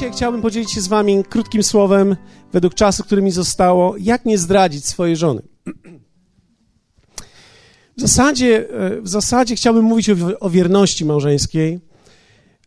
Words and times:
Dzisiaj 0.00 0.12
chciałbym 0.12 0.42
podzielić 0.42 0.72
się 0.72 0.80
z 0.80 0.88
Wami 0.88 1.24
krótkim 1.24 1.62
słowem, 1.62 2.16
według 2.52 2.74
czasu, 2.74 3.04
który 3.04 3.22
mi 3.22 3.30
zostało, 3.30 3.94
jak 3.98 4.24
nie 4.24 4.38
zdradzić 4.38 4.86
swojej 4.86 5.16
żony. 5.16 5.42
W 7.96 8.00
zasadzie, 8.00 8.70
e, 8.70 9.00
w 9.00 9.08
zasadzie 9.08 9.56
chciałbym 9.56 9.84
mówić 9.84 10.10
o, 10.10 10.14
o 10.40 10.50
wierności 10.50 11.04
małżeńskiej. 11.04 11.80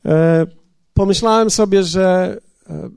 E, 0.06 0.46
pomyślałem 0.94 1.50
sobie, 1.50 1.84
że 1.84 2.38
e, 2.70 2.90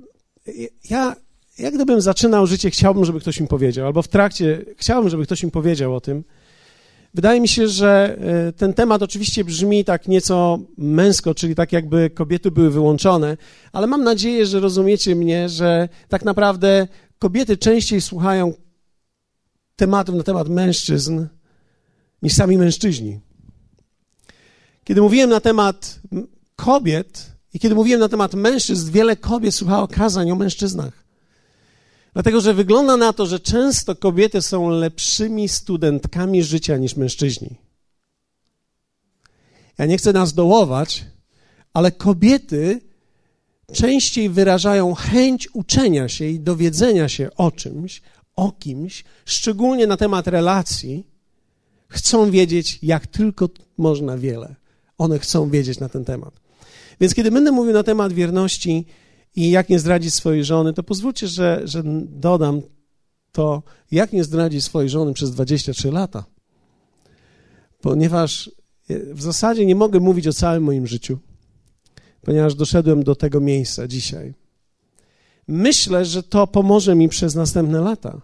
ja, 0.90 1.16
jak 1.58 1.74
gdybym 1.74 2.00
zaczynał 2.00 2.46
życie, 2.46 2.70
chciałbym, 2.70 3.04
żeby 3.04 3.20
ktoś 3.20 3.40
mi 3.40 3.46
powiedział, 3.46 3.86
albo 3.86 4.02
w 4.02 4.08
trakcie 4.08 4.64
chciałbym, 4.76 5.10
żeby 5.10 5.24
ktoś 5.24 5.42
mi 5.44 5.50
powiedział 5.50 5.94
o 5.94 6.00
tym. 6.00 6.24
Wydaje 7.16 7.40
mi 7.40 7.48
się, 7.48 7.68
że 7.68 8.18
e, 8.20 8.52
ten 8.52 8.74
temat 8.74 9.02
oczywiście 9.02 9.44
brzmi 9.44 9.84
tak 9.84 10.08
nieco 10.08 10.58
męsko, 10.78 11.34
czyli 11.34 11.54
tak 11.54 11.72
jakby 11.72 12.10
kobiety 12.10 12.50
były 12.50 12.70
wyłączone, 12.70 13.36
ale 13.72 13.86
mam 13.86 14.04
nadzieję, 14.04 14.46
że 14.46 14.60
rozumiecie 14.60 15.14
mnie, 15.14 15.48
że 15.48 15.88
tak 16.08 16.24
naprawdę 16.24 16.88
kobiety 17.18 17.56
częściej 17.56 18.00
słuchają 18.00 18.54
tematów 19.76 20.14
na 20.14 20.22
temat 20.22 20.48
mężczyzn 20.48 21.26
niż 22.22 22.32
sami 22.32 22.58
mężczyźni. 22.58 23.20
Kiedy 24.84 25.00
mówiłem 25.00 25.30
na 25.30 25.40
temat 25.40 26.00
kobiet 26.56 27.32
i 27.54 27.58
kiedy 27.58 27.74
mówiłem 27.74 28.00
na 28.00 28.08
temat 28.08 28.34
mężczyzn, 28.34 28.92
wiele 28.92 29.16
kobiet 29.16 29.54
słuchało 29.54 29.88
kazań 29.88 30.30
o 30.30 30.36
mężczyznach. 30.36 31.05
Dlatego, 32.16 32.40
że 32.40 32.54
wygląda 32.54 32.96
na 32.96 33.12
to, 33.12 33.26
że 33.26 33.40
często 33.40 33.96
kobiety 33.96 34.42
są 34.42 34.68
lepszymi 34.68 35.48
studentkami 35.48 36.42
życia 36.42 36.76
niż 36.76 36.96
mężczyźni. 36.96 37.56
Ja 39.78 39.86
nie 39.86 39.98
chcę 39.98 40.12
nas 40.12 40.34
dołować, 40.34 41.04
ale 41.72 41.92
kobiety 41.92 42.80
częściej 43.72 44.30
wyrażają 44.30 44.94
chęć 44.94 45.48
uczenia 45.54 46.08
się 46.08 46.24
i 46.24 46.40
dowiedzenia 46.40 47.08
się 47.08 47.28
o 47.36 47.50
czymś, 47.50 48.02
o 48.36 48.52
kimś, 48.52 49.04
szczególnie 49.24 49.86
na 49.86 49.96
temat 49.96 50.26
relacji, 50.26 51.06
chcą 51.88 52.30
wiedzieć 52.30 52.78
jak 52.82 53.06
tylko 53.06 53.48
można 53.78 54.18
wiele. 54.18 54.54
One 54.98 55.18
chcą 55.18 55.50
wiedzieć 55.50 55.80
na 55.80 55.88
ten 55.88 56.04
temat. 56.04 56.40
Więc 57.00 57.14
kiedy 57.14 57.30
będę 57.30 57.52
mówił 57.52 57.72
na 57.72 57.82
temat 57.82 58.12
wierności, 58.12 58.86
i 59.36 59.50
jak 59.50 59.68
nie 59.68 59.78
zdradzić 59.78 60.14
swojej 60.14 60.44
żony, 60.44 60.72
to 60.72 60.82
pozwólcie, 60.82 61.28
że, 61.28 61.62
że 61.64 61.82
dodam 62.06 62.62
to, 63.32 63.62
jak 63.90 64.12
nie 64.12 64.24
zdradzić 64.24 64.64
swojej 64.64 64.90
żony 64.90 65.12
przez 65.12 65.30
23 65.30 65.92
lata. 65.92 66.24
Ponieważ 67.80 68.50
w 68.88 69.22
zasadzie 69.22 69.66
nie 69.66 69.74
mogę 69.74 70.00
mówić 70.00 70.26
o 70.26 70.32
całym 70.32 70.62
moim 70.62 70.86
życiu, 70.86 71.18
ponieważ 72.22 72.54
doszedłem 72.54 73.02
do 73.02 73.14
tego 73.14 73.40
miejsca 73.40 73.88
dzisiaj. 73.88 74.34
Myślę, 75.48 76.04
że 76.04 76.22
to 76.22 76.46
pomoże 76.46 76.94
mi 76.94 77.08
przez 77.08 77.34
następne 77.34 77.80
lata, 77.80 78.20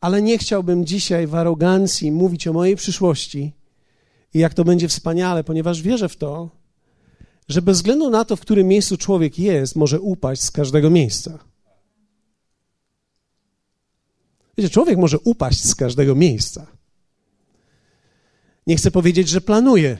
ale 0.00 0.22
nie 0.22 0.38
chciałbym 0.38 0.86
dzisiaj 0.86 1.26
w 1.26 1.34
arogancji 1.34 2.12
mówić 2.12 2.46
o 2.46 2.52
mojej 2.52 2.76
przyszłości 2.76 3.52
i 4.34 4.38
jak 4.38 4.54
to 4.54 4.64
będzie 4.64 4.88
wspaniale, 4.88 5.44
ponieważ 5.44 5.82
wierzę 5.82 6.08
w 6.08 6.16
to, 6.16 6.50
że 7.48 7.62
bez 7.62 7.76
względu 7.76 8.10
na 8.10 8.24
to, 8.24 8.36
w 8.36 8.40
którym 8.40 8.68
miejscu 8.68 8.96
człowiek 8.96 9.38
jest, 9.38 9.76
może 9.76 10.00
upaść 10.00 10.42
z 10.42 10.50
każdego 10.50 10.90
miejsca. 10.90 11.38
Wiecie, 14.58 14.70
człowiek 14.70 14.98
może 14.98 15.18
upaść 15.18 15.64
z 15.64 15.74
każdego 15.74 16.14
miejsca. 16.14 16.66
Nie 18.66 18.76
chcę 18.76 18.90
powiedzieć, 18.90 19.28
że 19.28 19.40
planuje, 19.40 19.98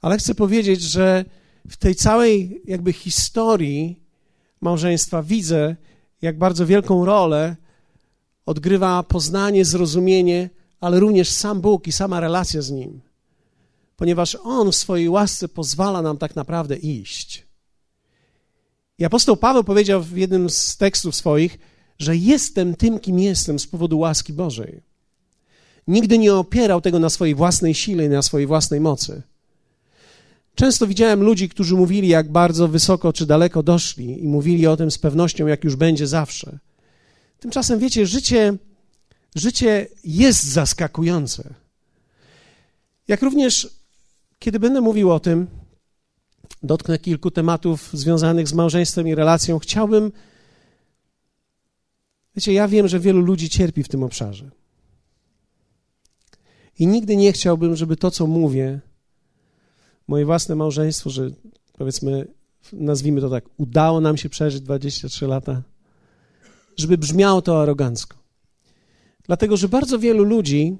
ale 0.00 0.18
chcę 0.18 0.34
powiedzieć, 0.34 0.80
że 0.82 1.24
w 1.68 1.76
tej 1.76 1.94
całej 1.94 2.62
jakby 2.64 2.92
historii 2.92 4.02
małżeństwa 4.60 5.22
widzę, 5.22 5.76
jak 6.22 6.38
bardzo 6.38 6.66
wielką 6.66 7.04
rolę 7.04 7.56
odgrywa 8.46 9.02
poznanie, 9.02 9.64
zrozumienie, 9.64 10.50
ale 10.80 11.00
również 11.00 11.30
sam 11.30 11.60
Bóg 11.60 11.86
i 11.86 11.92
sama 11.92 12.20
relacja 12.20 12.62
z 12.62 12.70
Nim 12.70 13.05
ponieważ 13.96 14.36
On 14.44 14.72
w 14.72 14.76
swojej 14.76 15.08
łasce 15.08 15.48
pozwala 15.48 16.02
nam 16.02 16.18
tak 16.18 16.36
naprawdę 16.36 16.76
iść. 16.76 17.46
I 18.98 19.04
apostoł 19.04 19.36
Paweł 19.36 19.64
powiedział 19.64 20.02
w 20.02 20.16
jednym 20.16 20.50
z 20.50 20.76
tekstów 20.76 21.16
swoich, 21.16 21.58
że 21.98 22.16
jestem 22.16 22.76
tym, 22.76 23.00
kim 23.00 23.18
jestem 23.18 23.58
z 23.58 23.66
powodu 23.66 23.98
łaski 23.98 24.32
Bożej. 24.32 24.80
Nigdy 25.86 26.18
nie 26.18 26.34
opierał 26.34 26.80
tego 26.80 26.98
na 26.98 27.10
swojej 27.10 27.34
własnej 27.34 27.74
sile 27.74 28.04
i 28.04 28.08
na 28.08 28.22
swojej 28.22 28.46
własnej 28.46 28.80
mocy. 28.80 29.22
Często 30.54 30.86
widziałem 30.86 31.22
ludzi, 31.22 31.48
którzy 31.48 31.74
mówili, 31.74 32.08
jak 32.08 32.32
bardzo 32.32 32.68
wysoko 32.68 33.12
czy 33.12 33.26
daleko 33.26 33.62
doszli, 33.62 34.24
i 34.24 34.28
mówili 34.28 34.66
o 34.66 34.76
tym 34.76 34.90
z 34.90 34.98
pewnością, 34.98 35.46
jak 35.46 35.64
już 35.64 35.76
będzie 35.76 36.06
zawsze. 36.06 36.58
Tymczasem, 37.40 37.78
wiecie, 37.78 38.06
życie, 38.06 38.54
życie 39.34 39.86
jest 40.04 40.44
zaskakujące. 40.44 41.54
Jak 43.08 43.22
również 43.22 43.75
kiedy 44.38 44.60
będę 44.60 44.80
mówił 44.80 45.12
o 45.12 45.20
tym, 45.20 45.46
dotknę 46.62 46.98
kilku 46.98 47.30
tematów 47.30 47.90
związanych 47.92 48.48
z 48.48 48.52
małżeństwem 48.52 49.08
i 49.08 49.14
relacją. 49.14 49.58
Chciałbym. 49.58 50.12
Wiecie, 52.36 52.52
ja 52.52 52.68
wiem, 52.68 52.88
że 52.88 53.00
wielu 53.00 53.20
ludzi 53.20 53.48
cierpi 53.48 53.82
w 53.82 53.88
tym 53.88 54.02
obszarze. 54.02 54.50
I 56.78 56.86
nigdy 56.86 57.16
nie 57.16 57.32
chciałbym, 57.32 57.76
żeby 57.76 57.96
to, 57.96 58.10
co 58.10 58.26
mówię, 58.26 58.80
moje 60.08 60.24
własne 60.24 60.54
małżeństwo, 60.54 61.10
że 61.10 61.30
powiedzmy, 61.72 62.26
nazwijmy 62.72 63.20
to 63.20 63.30
tak, 63.30 63.44
udało 63.56 64.00
nam 64.00 64.16
się 64.16 64.28
przeżyć 64.28 64.60
23 64.60 65.26
lata, 65.26 65.62
żeby 66.76 66.98
brzmiało 66.98 67.42
to 67.42 67.62
arogancko. 67.62 68.16
Dlatego, 69.24 69.56
że 69.56 69.68
bardzo 69.68 69.98
wielu 69.98 70.24
ludzi 70.24 70.76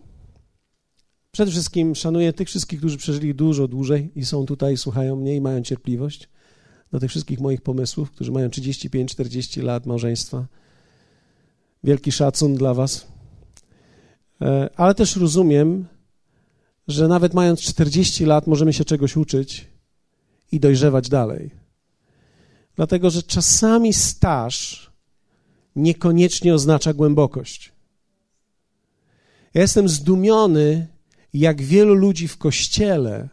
Przede 1.37 1.51
wszystkim 1.51 1.95
szanuję 1.95 2.33
tych 2.33 2.49
wszystkich, 2.49 2.79
którzy 2.79 2.97
przeżyli 2.97 3.35
dużo 3.35 3.69
dłużej 3.69 4.11
i 4.15 4.25
są 4.25 4.47
tutaj, 4.47 4.77
słuchają 4.77 5.17
mnie 5.17 5.37
i 5.37 5.41
mają 5.41 5.63
cierpliwość 5.63 6.29
do 6.93 7.01
tych 7.01 7.11
wszystkich 7.11 7.41
moich 7.41 7.61
pomysłów, 7.61 8.11
którzy 8.11 8.33
mają 8.33 8.49
35-40 8.49 9.63
lat 9.63 9.87
małżeństwa. 9.87 10.47
Wielki 11.85 12.13
szacun 12.13 12.55
dla 12.55 12.75
Was. 12.75 13.07
E, 14.41 14.71
ale 14.77 14.95
też 14.95 15.17
rozumiem, 15.17 15.87
że 16.89 17.09
nawet 17.09 17.35
mając 17.35 17.61
40 17.61 18.25
lat 18.25 18.47
możemy 18.47 18.73
się 18.73 18.85
czegoś 18.85 19.17
uczyć 19.17 19.69
i 20.53 20.61
dojrzewać 20.61 21.09
dalej. 21.09 21.51
Dlatego, 22.77 23.11
że 23.11 23.23
czasami 23.23 23.93
staż 23.93 24.91
niekoniecznie 25.77 26.55
oznacza 26.55 26.93
głębokość. 26.93 27.73
Ja 29.55 29.61
jestem 29.61 29.89
zdumiony, 29.89 30.96
jak 31.39 31.63
wielu 31.63 31.95
ludzi 31.95 32.29
w 32.29 32.39
kościele 32.39 33.29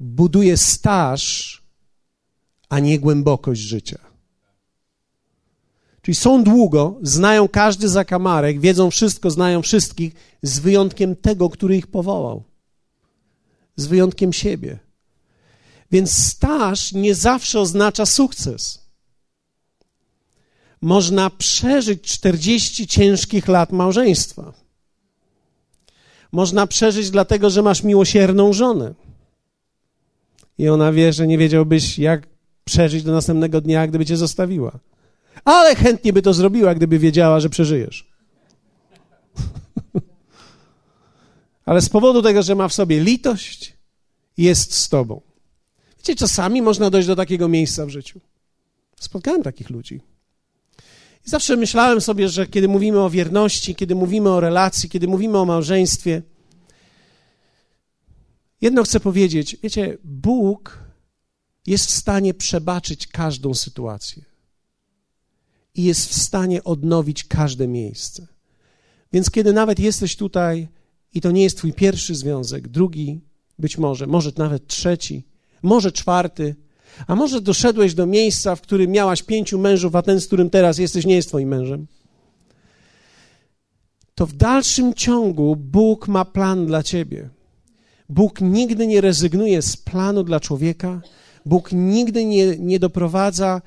buduje 0.00 0.56
staż, 0.56 1.62
a 2.68 2.78
nie 2.78 2.98
głębokość 2.98 3.60
życia. 3.60 3.98
Czyli 6.02 6.14
są 6.14 6.44
długo, 6.44 6.98
znają 7.02 7.48
każdy 7.48 7.88
zakamarek, 7.88 8.60
wiedzą 8.60 8.90
wszystko, 8.90 9.30
znają 9.30 9.62
wszystkich, 9.62 10.14
z 10.42 10.58
wyjątkiem 10.58 11.16
tego, 11.16 11.50
który 11.50 11.76
ich 11.76 11.86
powołał. 11.86 12.42
Z 13.76 13.86
wyjątkiem 13.86 14.32
siebie. 14.32 14.78
Więc 15.90 16.24
staż 16.24 16.92
nie 16.92 17.14
zawsze 17.14 17.60
oznacza 17.60 18.06
sukces. 18.06 18.86
Można 20.80 21.30
przeżyć 21.30 22.02
40 22.02 22.86
ciężkich 22.86 23.48
lat 23.48 23.72
małżeństwa 23.72 24.65
można 26.32 26.66
przeżyć 26.66 27.10
dlatego, 27.10 27.50
że 27.50 27.62
masz 27.62 27.82
miłosierną 27.82 28.52
żonę. 28.52 28.94
I 30.58 30.68
ona 30.68 30.92
wie, 30.92 31.12
że 31.12 31.26
nie 31.26 31.38
wiedziałbyś, 31.38 31.98
jak 31.98 32.26
przeżyć 32.64 33.02
do 33.02 33.12
następnego 33.12 33.60
dnia, 33.60 33.86
gdyby 33.86 34.06
cię 34.06 34.16
zostawiła. 34.16 34.78
Ale 35.44 35.74
chętnie 35.74 36.12
by 36.12 36.22
to 36.22 36.34
zrobiła, 36.34 36.74
gdyby 36.74 36.98
wiedziała, 36.98 37.40
że 37.40 37.50
przeżyjesz. 37.50 38.06
Ale 41.66 41.80
z 41.80 41.88
powodu 41.88 42.22
tego, 42.22 42.42
że 42.42 42.54
ma 42.54 42.68
w 42.68 42.72
sobie 42.72 43.00
litość, 43.00 43.76
jest 44.36 44.74
z 44.74 44.88
tobą. 44.88 45.20
Wiecie, 45.98 46.16
czasami 46.16 46.62
można 46.62 46.90
dojść 46.90 47.08
do 47.08 47.16
takiego 47.16 47.48
miejsca 47.48 47.86
w 47.86 47.90
życiu. 47.90 48.20
Spotkałem 49.00 49.42
takich 49.42 49.70
ludzi. 49.70 50.00
I 51.26 51.30
zawsze 51.30 51.56
myślałem 51.56 52.00
sobie, 52.00 52.28
że 52.28 52.46
kiedy 52.46 52.68
mówimy 52.68 53.00
o 53.00 53.10
wierności, 53.10 53.74
kiedy 53.74 53.94
mówimy 53.94 54.30
o 54.30 54.40
relacji, 54.40 54.88
kiedy 54.88 55.08
mówimy 55.08 55.38
o 55.38 55.44
małżeństwie, 55.44 56.22
jedno 58.60 58.82
chcę 58.82 59.00
powiedzieć. 59.00 59.56
Wiecie, 59.62 59.98
Bóg 60.04 60.78
jest 61.66 61.86
w 61.86 61.90
stanie 61.90 62.34
przebaczyć 62.34 63.06
każdą 63.06 63.54
sytuację 63.54 64.24
i 65.74 65.84
jest 65.84 66.08
w 66.08 66.14
stanie 66.22 66.64
odnowić 66.64 67.24
każde 67.24 67.68
miejsce. 67.68 68.26
Więc 69.12 69.30
kiedy 69.30 69.52
nawet 69.52 69.78
jesteś 69.78 70.16
tutaj 70.16 70.68
i 71.14 71.20
to 71.20 71.30
nie 71.30 71.42
jest 71.42 71.56
Twój 71.56 71.72
pierwszy 71.72 72.14
związek, 72.14 72.68
drugi 72.68 73.20
być 73.58 73.78
może, 73.78 74.06
może 74.06 74.32
nawet 74.36 74.66
trzeci, 74.66 75.24
może 75.62 75.92
czwarty, 75.92 76.56
A 77.06 77.14
może 77.14 77.40
doszedłeś 77.40 77.94
do 77.94 78.06
miejsca, 78.06 78.56
w 78.56 78.60
którym 78.60 78.90
miałaś 78.90 79.22
pięciu 79.22 79.58
mężów, 79.58 79.96
a 79.96 80.02
ten, 80.02 80.20
z 80.20 80.26
którym 80.26 80.50
teraz 80.50 80.78
jesteś, 80.78 81.06
nie 81.06 81.14
jest 81.14 81.28
twoim 81.28 81.48
mężem? 81.48 81.86
To 84.14 84.26
w 84.26 84.32
dalszym 84.32 84.94
ciągu 84.94 85.56
Bóg 85.56 86.08
ma 86.08 86.24
plan 86.24 86.66
dla 86.66 86.82
ciebie. 86.82 87.28
Bóg 88.08 88.40
nigdy 88.40 88.86
nie 88.86 89.00
rezygnuje 89.00 89.62
z 89.62 89.76
planu 89.76 90.24
dla 90.24 90.40
człowieka. 90.40 91.00
Bóg 91.46 91.72
nigdy 91.72 92.24
nie, 92.24 92.58
nie 92.58 92.78
doprowadza, 92.78 93.62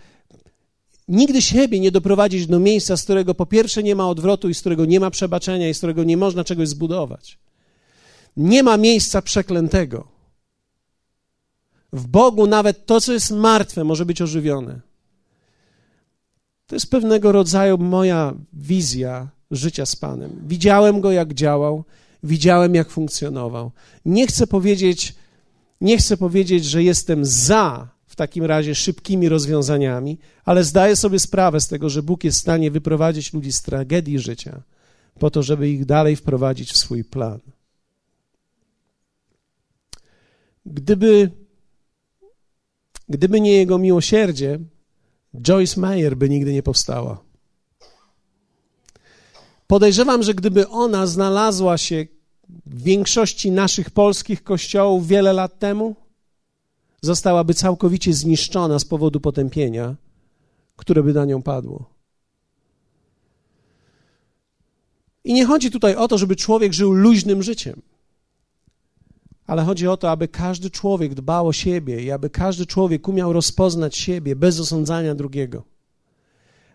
nigdy 1.07 1.41
siebie 1.41 1.79
nie 1.79 1.91
doprowadzić 1.91 2.47
do 2.47 2.59
miejsca, 2.59 2.97
z 2.97 3.03
którego 3.03 3.35
po 3.35 3.45
pierwsze 3.45 3.83
nie 3.83 3.95
ma 3.95 4.09
odwrotu 4.09 4.49
i 4.49 4.53
z 4.53 4.59
którego 4.59 4.85
nie 4.85 4.99
ma 4.99 5.11
przebaczenia 5.11 5.69
i 5.69 5.73
z 5.73 5.77
którego 5.77 6.03
nie 6.03 6.17
można 6.17 6.43
czegoś 6.43 6.67
zbudować. 6.67 7.39
Nie 8.37 8.63
ma 8.63 8.77
miejsca 8.77 9.21
przeklętego. 9.21 10.18
W 11.93 12.07
Bogu 12.07 12.47
nawet 12.47 12.85
to, 12.85 13.01
co 13.01 13.13
jest 13.13 13.31
martwe, 13.31 13.83
może 13.83 14.05
być 14.05 14.21
ożywione. 14.21 14.79
To 16.67 16.75
jest 16.75 16.91
pewnego 16.91 17.31
rodzaju 17.31 17.77
moja 17.77 18.33
wizja 18.53 19.27
życia 19.51 19.85
z 19.85 19.95
Panem. 19.95 20.41
Widziałem 20.47 21.01
go, 21.01 21.11
jak 21.11 21.33
działał, 21.33 21.83
widziałem, 22.23 22.75
jak 22.75 22.89
funkcjonował. 22.89 23.71
Nie 24.05 24.27
chcę 24.27 24.47
powiedzieć, 24.47 25.15
nie 25.81 25.97
chcę 25.97 26.17
powiedzieć, 26.17 26.65
że 26.65 26.83
jestem 26.83 27.25
za 27.25 27.87
w 28.07 28.15
takim 28.15 28.45
razie 28.45 28.75
szybkimi 28.75 29.29
rozwiązaniami, 29.29 30.17
ale 30.45 30.63
zdaję 30.63 30.95
sobie 30.95 31.19
sprawę 31.19 31.61
z 31.61 31.67
tego, 31.67 31.89
że 31.89 32.03
Bóg 32.03 32.23
jest 32.23 32.37
w 32.37 32.41
stanie 32.41 32.71
wyprowadzić 32.71 33.33
ludzi 33.33 33.51
z 33.51 33.61
tragedii 33.61 34.19
życia, 34.19 34.61
po 35.19 35.31
to, 35.31 35.43
żeby 35.43 35.69
ich 35.69 35.85
dalej 35.85 36.15
wprowadzić 36.15 36.71
w 36.71 36.77
swój 36.77 37.03
plan. 37.03 37.39
Gdyby, 40.65 41.31
gdyby 43.09 43.41
nie 43.41 43.51
jego 43.51 43.77
miłosierdzie, 43.77 44.59
Joyce 45.41 45.79
Meyer 45.79 46.17
by 46.17 46.29
nigdy 46.29 46.53
nie 46.53 46.63
powstała. 46.63 47.23
Podejrzewam, 49.67 50.23
że 50.23 50.33
gdyby 50.33 50.67
ona 50.67 51.07
znalazła 51.07 51.77
się 51.77 52.05
w 52.65 52.83
większości 52.83 53.51
naszych 53.51 53.89
polskich 53.89 54.43
kościołów 54.43 55.07
wiele 55.07 55.33
lat 55.33 55.59
temu, 55.59 55.95
zostałaby 57.01 57.53
całkowicie 57.53 58.13
zniszczona 58.13 58.79
z 58.79 58.85
powodu 58.85 59.19
potępienia, 59.19 59.95
które 60.75 61.03
by 61.03 61.13
na 61.13 61.25
nią 61.25 61.41
padło. 61.41 61.89
I 65.23 65.33
nie 65.33 65.45
chodzi 65.45 65.71
tutaj 65.71 65.95
o 65.95 66.07
to, 66.07 66.17
żeby 66.17 66.35
człowiek 66.35 66.73
żył 66.73 66.91
luźnym 66.91 67.43
życiem, 67.43 67.81
ale 69.49 69.63
chodzi 69.63 69.87
o 69.87 69.97
to, 69.97 70.11
aby 70.11 70.27
każdy 70.27 70.69
człowiek 70.69 71.13
dbał 71.13 71.47
o 71.47 71.53
siebie 71.53 72.03
i 72.03 72.11
aby 72.11 72.29
każdy 72.29 72.65
człowiek 72.65 73.07
umiał 73.07 73.33
rozpoznać 73.33 73.97
siebie 73.97 74.35
bez 74.35 74.59
osądzania 74.59 75.15
drugiego 75.15 75.63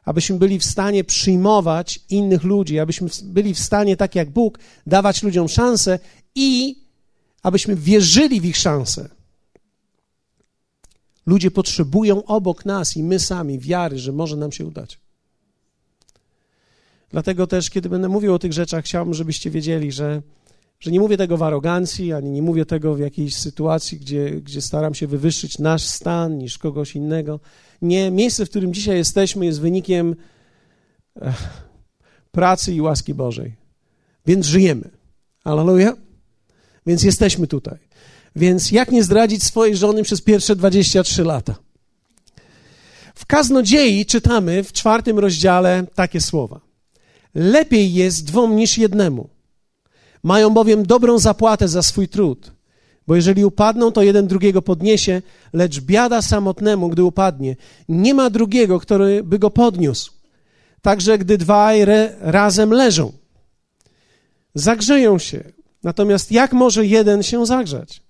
abyśmy 0.05 0.39
byli 0.39 0.59
w 0.59 0.65
stanie 0.65 1.05
przyjmować 1.05 2.01
innych 2.11 2.43
ludzi, 2.43 2.79
abyśmy 2.79 3.09
byli 3.25 3.55
w 3.55 3.59
stanie, 3.59 3.97
tak 3.97 4.15
jak 4.15 4.31
Bóg, 4.31 4.59
dawać 4.87 5.23
ludziom 5.23 5.49
szansę 5.49 5.99
i 6.35 6.77
abyśmy 7.43 7.77
wierzyli 7.77 8.41
w 8.41 8.45
ich 8.45 8.57
szansę. 8.57 9.09
Ludzie 11.27 11.51
potrzebują 11.51 12.25
obok 12.25 12.65
nas 12.65 12.97
i 12.97 13.03
my 13.03 13.19
sami 13.19 13.59
wiary, 13.59 13.99
że 13.99 14.13
może 14.13 14.37
nam 14.37 14.53
się 14.53 14.67
udać. 14.67 15.01
Dlatego 17.11 17.47
też, 17.47 17.71
kiedy 17.71 17.89
będę 17.89 18.09
mówił 18.09 18.35
o 18.35 18.39
tych 18.39 18.53
rzeczach, 18.53 18.85
chciałbym, 18.85 19.15
żebyście 19.15 19.51
wiedzieli, 19.51 19.93
że, 19.93 20.23
że 20.85 20.91
nie 20.91 21.01
mówię 21.01 21.17
tego 21.17 21.37
w 21.37 21.43
arogancji, 21.43 22.13
ani 22.13 22.31
nie 22.31 22.43
mówię 22.43 22.67
tego 22.67 22.95
w 22.95 22.99
jakiejś 22.99 23.37
sytuacji, 23.37 23.99
gdzie, 23.99 24.31
gdzie 24.31 24.61
staram 24.61 24.95
się 24.95 25.07
wywyższyć 25.07 25.59
nasz 25.59 25.83
stan 25.83 26.39
niż 26.39 26.59
kogoś 26.59 26.97
innego. 26.97 27.41
Nie, 27.83 28.11
miejsce, 28.11 28.47
w 28.47 28.51
którym 28.51 28.75
dzisiaj 28.75 28.97
jesteśmy, 28.97 29.47
jest 29.47 29.61
wynikiem 29.61 30.17
ech, 31.21 31.67
pracy 32.33 32.75
i 32.75 32.81
łaski 32.81 33.15
Bożej. 33.15 33.55
Więc 34.27 34.47
żyjemy. 34.47 34.91
Aleluja. 35.45 35.97
Więc 36.87 37.03
jesteśmy 37.03 37.47
tutaj. 37.47 37.79
Więc 38.37 38.71
jak 38.71 38.91
nie 38.91 39.03
zdradzić 39.03 39.43
swojej 39.45 39.77
żony 39.77 40.03
przez 40.03 40.21
pierwsze 40.21 40.57
23 40.57 41.25
lata? 41.25 41.55
W 43.15 43.27
kaznodziei 43.27 44.07
czytamy 44.07 44.65
w 44.65 44.73
czwartym 44.73 45.19
rozdziale 45.19 45.87
takie 45.95 46.21
słowa. 46.21 46.61
Lepiej 47.35 47.95
jest 47.95 48.25
dwom 48.25 48.57
niż 48.57 48.79
jednemu. 48.79 49.34
Mają 50.25 50.51
bowiem 50.51 50.87
dobrą 50.87 51.19
zapłatę 51.19 51.69
za 51.69 51.83
swój 51.83 52.09
trud. 52.09 52.53
Bo 53.07 53.17
jeżeli 53.17 53.45
upadną, 53.45 53.93
to 53.93 54.03
jeden 54.03 54.27
drugiego 54.27 54.63
podniesie, 54.63 55.23
lecz 55.53 55.81
biada 55.81 56.23
samotnemu, 56.23 56.89
gdy 56.89 57.05
upadnie. 57.05 57.57
Nie 57.89 58.15
ma 58.15 58.31
drugiego, 58.31 58.81
który 58.81 59.23
by 59.25 59.39
go 59.39 59.51
podniósł. 59.51 60.13
Także 60.83 61.19
gdy 61.19 61.39
dwaj 61.39 61.87
razem 62.21 62.71
leżą, 62.71 63.13
zagrzeją 64.55 65.19
się. 65.19 65.45
Natomiast 65.83 66.33
jak 66.33 66.53
może 66.53 66.87
jeden 66.87 67.23
się 67.23 67.47
zagrzać? 67.47 68.03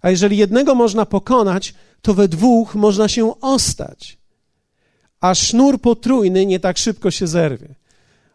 A 0.00 0.10
jeżeli 0.10 0.36
jednego 0.36 0.74
można 0.74 1.06
pokonać, 1.06 1.74
to 2.02 2.14
we 2.14 2.28
dwóch 2.28 2.74
można 2.74 3.08
się 3.08 3.40
ostać. 3.40 4.18
A 5.20 5.34
sznur 5.34 5.80
potrójny 5.80 6.46
nie 6.46 6.60
tak 6.60 6.78
szybko 6.78 7.10
się 7.10 7.26
zerwie. 7.26 7.74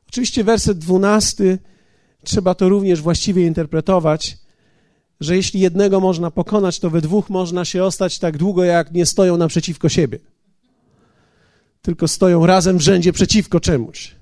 Oczywiście 0.09 0.43
werset 0.43 0.77
dwunasty 0.77 1.59
trzeba 2.29 2.55
to 2.55 2.69
również 2.69 3.01
właściwie 3.01 3.45
interpretować 3.45 4.37
że 5.19 5.35
jeśli 5.35 5.59
jednego 5.59 5.99
można 5.99 6.31
pokonać, 6.31 6.79
to 6.79 6.89
we 6.89 7.01
dwóch 7.01 7.29
można 7.29 7.65
się 7.65 7.83
ostać 7.83 8.19
tak 8.19 8.37
długo, 8.37 8.63
jak 8.63 8.91
nie 8.91 9.05
stoją 9.05 9.37
naprzeciwko 9.37 9.89
siebie. 9.89 10.19
Tylko 11.81 12.07
stoją 12.07 12.45
razem 12.45 12.77
w 12.77 12.81
rzędzie 12.81 13.13
przeciwko 13.13 13.59
czemuś. 13.59 14.15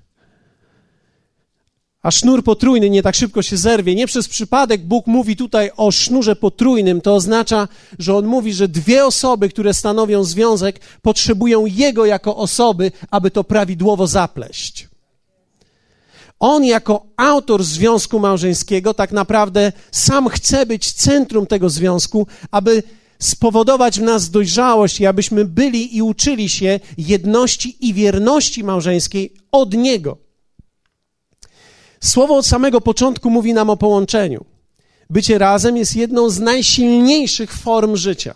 A 2.01 2.12
sznur 2.12 2.44
potrójny 2.44 2.89
nie 2.89 3.04
tak 3.04 3.15
szybko 3.15 3.42
się 3.42 3.57
zerwie. 3.57 3.95
Nie 3.95 4.07
przez 4.07 4.27
przypadek 4.27 4.86
Bóg 4.86 5.07
mówi 5.07 5.36
tutaj 5.36 5.71
o 5.77 5.92
sznurze 5.92 6.36
potrójnym. 6.36 7.01
To 7.01 7.15
oznacza, 7.15 7.68
że 8.00 8.15
On 8.15 8.25
mówi, 8.25 8.53
że 8.53 8.68
dwie 8.68 9.06
osoby, 9.06 9.50
które 9.50 9.74
stanowią 9.74 10.24
związek, 10.24 10.80
potrzebują 11.01 11.65
Jego 11.65 12.06
jako 12.06 12.38
osoby, 12.38 12.92
aby 13.12 13.31
to 13.31 13.44
prawidłowo 13.44 14.07
zapleść. 14.07 14.88
On, 16.39 16.65
jako 16.65 17.06
autor 17.17 17.63
związku 17.63 18.20
małżeńskiego, 18.20 18.94
tak 18.94 19.12
naprawdę 19.12 19.72
sam 19.91 20.29
chce 20.29 20.65
być 20.65 20.94
centrum 20.94 21.48
tego 21.48 21.70
związku, 21.70 22.27
aby 22.51 22.84
spowodować 23.20 24.00
w 24.00 24.03
nas 24.03 24.29
dojrzałość 24.29 25.00
i 25.00 25.06
abyśmy 25.06 25.46
byli 25.46 25.98
i 25.98 26.01
uczyli 26.01 26.50
się 26.50 26.79
jedności 26.98 27.88
i 27.88 27.94
wierności 27.94 28.63
małżeńskiej 28.63 29.34
od 29.51 29.74
Niego. 29.74 30.17
Słowo 32.03 32.36
od 32.36 32.46
samego 32.46 32.82
początku 32.82 33.29
mówi 33.29 33.53
nam 33.53 33.70
o 33.70 33.77
połączeniu. 33.77 34.46
Bycie 35.10 35.38
razem 35.38 35.77
jest 35.77 35.96
jedną 35.96 36.29
z 36.29 36.39
najsilniejszych 36.39 37.53
form 37.53 37.96
życia. 37.96 38.36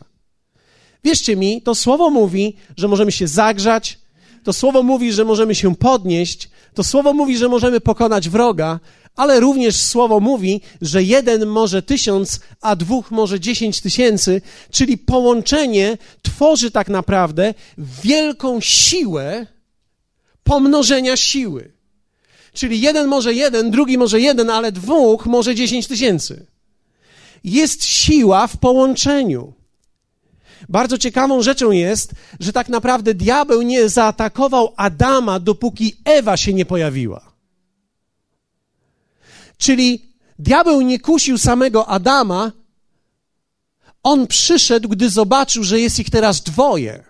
Wierzcie 1.03 1.35
mi, 1.35 1.61
to 1.61 1.75
słowo 1.75 2.09
mówi, 2.09 2.55
że 2.77 2.87
możemy 2.87 3.11
się 3.11 3.27
zagrzać, 3.27 3.99
to 4.43 4.53
słowo 4.53 4.83
mówi, 4.83 5.11
że 5.11 5.25
możemy 5.25 5.55
się 5.55 5.75
podnieść, 5.75 6.49
to 6.73 6.83
słowo 6.83 7.13
mówi, 7.13 7.37
że 7.37 7.49
możemy 7.49 7.81
pokonać 7.81 8.29
wroga, 8.29 8.79
ale 9.15 9.39
również 9.39 9.75
słowo 9.75 10.19
mówi, 10.19 10.61
że 10.81 11.03
jeden 11.03 11.45
może 11.45 11.81
tysiąc, 11.81 12.39
a 12.61 12.75
dwóch 12.75 13.11
może 13.11 13.39
dziesięć 13.39 13.81
tysięcy, 13.81 14.41
czyli 14.71 14.97
połączenie 14.97 15.97
tworzy 16.21 16.71
tak 16.71 16.89
naprawdę 16.89 17.53
wielką 18.03 18.61
siłę 18.61 19.47
pomnożenia 20.43 21.17
siły. 21.17 21.71
Czyli 22.53 22.81
jeden 22.81 23.07
może 23.07 23.33
jeden, 23.33 23.71
drugi 23.71 23.97
może 23.97 24.19
jeden, 24.19 24.49
ale 24.49 24.71
dwóch 24.71 25.25
może 25.25 25.55
dziesięć 25.55 25.87
tysięcy. 25.87 26.45
Jest 27.43 27.85
siła 27.85 28.47
w 28.47 28.57
połączeniu. 28.57 29.53
Bardzo 30.69 30.97
ciekawą 30.97 31.41
rzeczą 31.41 31.71
jest, 31.71 32.11
że 32.39 32.53
tak 32.53 32.69
naprawdę 32.69 33.13
diabeł 33.13 33.61
nie 33.61 33.89
zaatakował 33.89 34.73
Adama, 34.77 35.39
dopóki 35.39 35.95
Ewa 36.05 36.37
się 36.37 36.53
nie 36.53 36.65
pojawiła. 36.65 37.31
Czyli 39.57 40.11
diabeł 40.39 40.81
nie 40.81 40.99
kusił 40.99 41.37
samego 41.37 41.87
Adama, 41.87 42.51
on 44.03 44.27
przyszedł, 44.27 44.89
gdy 44.89 45.09
zobaczył, 45.09 45.63
że 45.63 45.79
jest 45.79 45.99
ich 45.99 46.09
teraz 46.09 46.41
dwoje. 46.41 47.03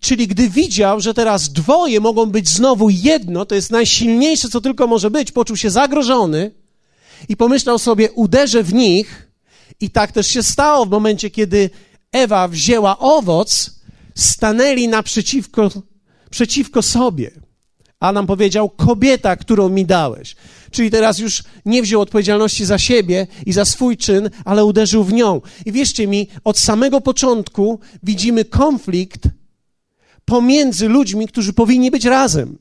Czyli 0.00 0.28
gdy 0.28 0.48
widział, 0.48 1.00
że 1.00 1.14
teraz 1.14 1.48
dwoje 1.48 2.00
mogą 2.00 2.26
być 2.26 2.48
znowu 2.48 2.90
jedno, 2.90 3.46
to 3.46 3.54
jest 3.54 3.70
najsilniejsze, 3.70 4.48
co 4.48 4.60
tylko 4.60 4.86
może 4.86 5.10
być, 5.10 5.32
poczuł 5.32 5.56
się 5.56 5.70
zagrożony 5.70 6.50
i 7.28 7.36
pomyślał 7.36 7.78
sobie, 7.78 8.12
uderzę 8.12 8.62
w 8.62 8.74
nich. 8.74 9.28
I 9.80 9.90
tak 9.90 10.12
też 10.12 10.26
się 10.26 10.42
stało 10.42 10.86
w 10.86 10.90
momencie, 10.90 11.30
kiedy 11.30 11.70
Ewa 12.12 12.48
wzięła 12.48 12.98
owoc, 12.98 13.80
stanęli 14.14 14.88
naprzeciwko 14.88 15.70
przeciwko 16.30 16.82
sobie. 16.82 17.30
Adam 18.00 18.26
powiedział: 18.26 18.70
Kobieta, 18.70 19.36
którą 19.36 19.68
mi 19.68 19.86
dałeś. 19.86 20.36
Czyli 20.70 20.90
teraz 20.90 21.18
już 21.18 21.42
nie 21.66 21.82
wziął 21.82 22.00
odpowiedzialności 22.00 22.64
za 22.64 22.78
siebie 22.78 23.26
i 23.46 23.52
za 23.52 23.64
swój 23.64 23.96
czyn, 23.96 24.30
ale 24.44 24.64
uderzył 24.64 25.04
w 25.04 25.12
nią. 25.12 25.40
I 25.66 25.72
wierzcie 25.72 26.06
mi, 26.06 26.28
od 26.44 26.58
samego 26.58 27.00
początku 27.00 27.80
widzimy 28.02 28.44
konflikt 28.44 29.22
pomiędzy 30.24 30.88
ludźmi, 30.88 31.28
którzy 31.28 31.52
powinni 31.52 31.90
być 31.90 32.04
razem. 32.04 32.58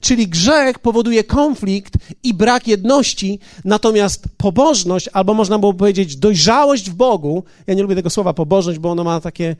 Czyli 0.00 0.28
grzech 0.28 0.78
powoduje 0.78 1.24
konflikt 1.24 1.94
i 2.22 2.34
brak 2.34 2.68
jedności, 2.68 3.38
natomiast 3.64 4.24
pobożność, 4.36 5.08
albo 5.12 5.34
można 5.34 5.58
było 5.58 5.74
powiedzieć 5.74 6.16
dojrzałość 6.16 6.90
w 6.90 6.94
Bogu, 6.94 7.44
ja 7.66 7.74
nie 7.74 7.82
lubię 7.82 7.94
tego 7.94 8.10
słowa 8.10 8.34
pobożność, 8.34 8.78
bo 8.78 8.90
ono 8.90 9.04
ma 9.04 9.20
takie, 9.20 9.56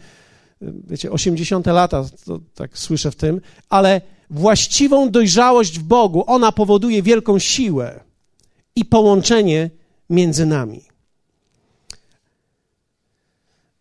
wiecie, 0.61 1.11
80 1.11 1.67
lata, 1.67 2.05
to 2.25 2.41
tak 2.55 2.79
słyszę 2.79 3.11
w 3.11 3.17
tym, 3.17 3.41
ale 3.69 4.01
właściwą 4.31 5.11
dojrzałość 5.11 5.79
w 5.79 5.83
Bogu, 5.83 6.25
ona 6.27 6.53
powoduje 6.53 7.03
wielką 7.03 7.39
siłę 7.39 8.01
i 8.77 8.85
połączenie 8.85 9.71
między 10.11 10.47
nami. 10.47 10.81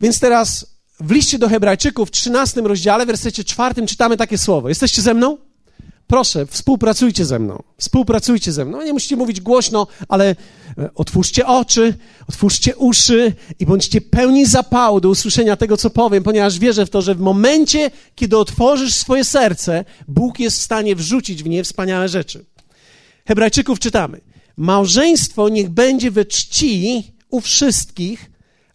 Więc 0.01 0.19
teraz 0.19 0.65
w 0.99 1.11
liście 1.11 1.39
do 1.39 1.49
Hebrajczyków 1.49 2.07
w 2.07 2.11
13 2.11 2.61
rozdziale, 2.61 3.03
w 3.03 3.07
wersecie 3.07 3.43
4 3.43 3.87
czytamy 3.87 4.17
takie 4.17 4.37
słowo. 4.37 4.69
Jesteście 4.69 5.01
ze 5.01 5.13
mną? 5.13 5.37
Proszę, 6.09 6.45
współpracujcie 6.45 7.25
ze 7.25 7.39
mną. 7.39 7.63
Współpracujcie 7.77 8.51
ze 8.51 8.65
mną. 8.65 8.81
Nie 8.81 8.93
musicie 8.93 9.15
mówić 9.15 9.41
głośno, 9.41 9.87
ale 10.07 10.29
e, 10.29 10.35
otwórzcie 10.95 11.45
oczy, 11.45 11.93
otwórzcie 12.27 12.75
uszy 12.75 13.33
i 13.59 13.65
bądźcie 13.65 14.01
pełni 14.01 14.45
zapału 14.45 15.01
do 15.01 15.09
usłyszenia 15.09 15.55
tego, 15.55 15.77
co 15.77 15.89
powiem, 15.89 16.23
ponieważ 16.23 16.59
wierzę 16.59 16.85
w 16.85 16.89
to, 16.89 17.01
że 17.01 17.15
w 17.15 17.19
momencie, 17.19 17.91
kiedy 18.15 18.37
otworzysz 18.37 18.93
swoje 18.93 19.25
serce, 19.25 19.85
Bóg 20.07 20.39
jest 20.39 20.57
w 20.57 20.61
stanie 20.61 20.95
wrzucić 20.95 21.43
w 21.43 21.49
nie 21.49 21.63
wspaniałe 21.63 22.09
rzeczy. 22.09 22.45
Hebrajczyków 23.27 23.79
czytamy. 23.79 24.21
Małżeństwo 24.57 25.49
niech 25.49 25.69
będzie 25.69 26.11
we 26.11 26.25
czci 26.25 27.03
u 27.29 27.41
wszystkich, 27.41 28.31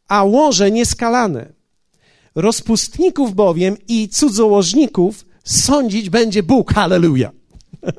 a 0.09 0.25
łoże 0.25 0.71
nieskalane. 0.71 1.53
Rozpustników 2.35 3.35
bowiem 3.35 3.77
i 3.89 4.09
cudzołożników 4.09 5.25
sądzić 5.45 6.11
będzie 6.11 6.43
Bóg. 6.43 6.73
Halleluja. 6.75 7.31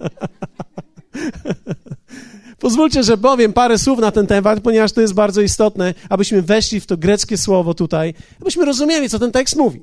Pozwólcie, 2.60 3.04
że 3.04 3.18
powiem 3.18 3.54
parę 3.54 3.78
słów 3.78 4.00
na 4.00 4.12
ten 4.12 4.28
temat, 4.28 4.60
ponieważ 4.60 4.92
to 4.92 5.02
jest 5.02 5.14
bardzo 5.14 5.42
istotne, 5.42 5.94
abyśmy 6.10 6.42
weszli 6.42 6.80
w 6.80 6.86
to 6.86 6.98
greckie 6.98 7.38
słowo 7.38 7.74
tutaj, 7.74 8.14
abyśmy 8.42 8.66
rozumieli, 8.66 9.10
co 9.10 9.20
ten 9.20 9.32
tekst 9.32 9.56
mówi. 9.56 9.82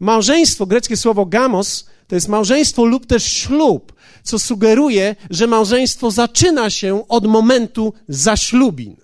Małżeństwo, 0.00 0.66
greckie 0.66 0.96
słowo 0.96 1.26
gamos, 1.26 1.86
to 2.06 2.14
jest 2.14 2.28
małżeństwo 2.28 2.84
lub 2.84 3.06
też 3.06 3.24
ślub, 3.24 3.92
co 4.22 4.38
sugeruje, 4.38 5.16
że 5.30 5.46
małżeństwo 5.46 6.10
zaczyna 6.10 6.70
się 6.70 7.08
od 7.08 7.26
momentu 7.26 7.92
zaślubin. 8.08 8.96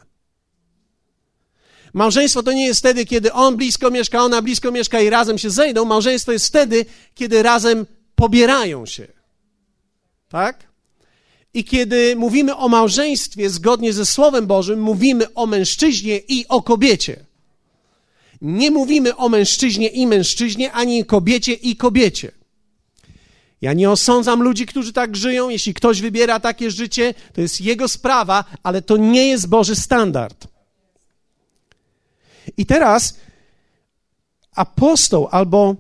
Małżeństwo 1.93 2.43
to 2.43 2.53
nie 2.53 2.67
jest 2.67 2.81
wtedy, 2.81 3.07
kiedy 3.07 3.33
on 3.33 3.57
blisko 3.57 3.91
mieszka, 3.91 4.23
ona 4.23 4.43
blisko 4.43 4.73
mieszka 4.73 5.01
i 5.01 5.11
razem 5.11 5.39
się 5.39 5.51
zejdą. 5.51 5.85
Małżeństwo 5.85 6.33
jest 6.33 6.47
wtedy, 6.47 6.85
kiedy 7.15 7.43
razem 7.43 7.87
pobierają 8.15 8.87
się. 8.87 9.09
Tak? 10.29 10.73
I 11.55 11.65
kiedy 11.65 12.17
mówimy 12.17 12.57
o 12.57 12.69
małżeństwie 12.69 13.51
zgodnie 13.51 13.93
ze 13.93 14.07
Słowem 14.07 14.47
Bożym, 14.47 14.81
mówimy 14.81 15.35
o 15.35 15.47
mężczyźnie 15.47 16.19
i 16.19 16.49
o 16.49 16.63
kobiecie. 16.63 17.25
Nie 18.43 18.71
mówimy 18.71 19.17
o 19.17 19.29
mężczyźnie 19.29 19.89
i 19.89 20.07
mężczyźnie, 20.07 20.73
ani 20.73 21.05
kobiecie 21.05 21.53
i 21.53 21.77
kobiecie. 21.77 22.33
Ja 23.61 23.73
nie 23.73 23.91
osądzam 23.91 24.43
ludzi, 24.43 24.67
którzy 24.67 24.93
tak 24.93 25.17
żyją. 25.17 25.49
Jeśli 25.49 25.75
ktoś 25.75 26.01
wybiera 26.01 26.41
takie 26.41 26.71
życie, 26.71 27.15
to 27.35 27.41
jest 27.41 27.61
jego 27.61 27.89
sprawa, 27.89 28.45
ale 28.63 28.83
to 28.83 28.97
nie 28.97 29.29
jest 29.29 29.49
Boży 29.49 29.77
standard. 29.77 30.52
I 32.57 32.67
teraz 32.67 33.17
apostoł 34.55 35.29
albo 35.31 35.77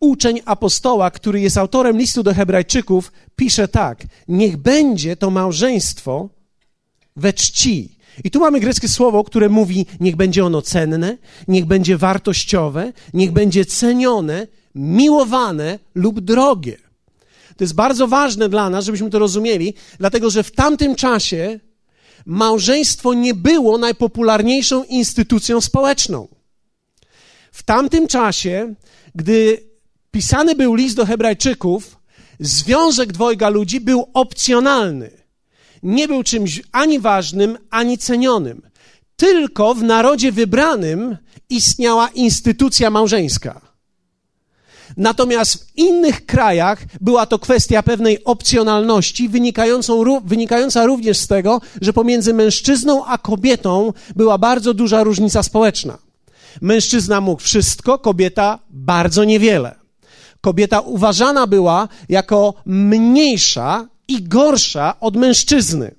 uczeń 0.00 0.40
apostoła, 0.44 1.10
który 1.10 1.40
jest 1.40 1.56
autorem 1.56 1.98
listu 1.98 2.22
do 2.22 2.34
Hebrajczyków, 2.34 3.12
pisze 3.36 3.68
tak: 3.68 4.02
Niech 4.28 4.56
będzie 4.56 5.16
to 5.16 5.30
małżeństwo 5.30 6.28
we 7.16 7.32
czci. 7.32 7.98
I 8.24 8.30
tu 8.30 8.40
mamy 8.40 8.60
greckie 8.60 8.88
słowo, 8.88 9.24
które 9.24 9.48
mówi: 9.48 9.86
niech 10.00 10.16
będzie 10.16 10.44
ono 10.44 10.62
cenne, 10.62 11.16
niech 11.48 11.64
będzie 11.64 11.96
wartościowe, 11.96 12.92
niech 13.14 13.32
będzie 13.32 13.64
cenione, 13.64 14.46
miłowane 14.74 15.78
lub 15.94 16.20
drogie. 16.20 16.76
To 17.56 17.64
jest 17.64 17.74
bardzo 17.74 18.08
ważne 18.08 18.48
dla 18.48 18.70
nas, 18.70 18.84
żebyśmy 18.84 19.10
to 19.10 19.18
rozumieli, 19.18 19.74
dlatego 19.98 20.30
że 20.30 20.42
w 20.42 20.52
tamtym 20.52 20.94
czasie 20.94 21.60
małżeństwo 22.26 23.14
nie 23.14 23.34
było 23.34 23.78
najpopularniejszą 23.78 24.84
instytucją 24.84 25.60
społeczną. 25.60 26.28
W 27.52 27.62
tamtym 27.62 28.08
czasie, 28.08 28.74
gdy 29.14 29.62
pisany 30.10 30.54
był 30.54 30.74
list 30.74 30.96
do 30.96 31.06
Hebrajczyków, 31.06 31.98
związek 32.40 33.12
dwojga 33.12 33.48
ludzi 33.48 33.80
był 33.80 34.10
opcjonalny. 34.14 35.10
Nie 35.82 36.08
był 36.08 36.22
czymś 36.22 36.62
ani 36.72 36.98
ważnym, 37.00 37.58
ani 37.70 37.98
cenionym. 37.98 38.62
Tylko 39.16 39.74
w 39.74 39.82
narodzie 39.82 40.32
wybranym 40.32 41.16
istniała 41.48 42.08
instytucja 42.08 42.90
małżeńska. 42.90 43.67
Natomiast 44.96 45.64
w 45.64 45.78
innych 45.78 46.26
krajach 46.26 46.84
była 47.00 47.26
to 47.26 47.38
kwestia 47.38 47.82
pewnej 47.82 48.24
opcjonalności, 48.24 49.28
wynikająca 50.24 50.86
również 50.86 51.18
z 51.18 51.26
tego, 51.26 51.60
że 51.80 51.92
pomiędzy 51.92 52.34
mężczyzną 52.34 53.04
a 53.04 53.18
kobietą 53.18 53.92
była 54.16 54.38
bardzo 54.38 54.74
duża 54.74 55.02
różnica 55.04 55.42
społeczna. 55.42 55.98
Mężczyzna 56.60 57.20
mógł 57.20 57.42
wszystko, 57.42 57.98
kobieta 57.98 58.58
bardzo 58.70 59.24
niewiele. 59.24 59.74
Kobieta 60.40 60.80
uważana 60.80 61.46
była 61.46 61.88
jako 62.08 62.54
mniejsza 62.66 63.88
i 64.08 64.22
gorsza 64.22 65.00
od 65.00 65.16
mężczyzny. 65.16 65.94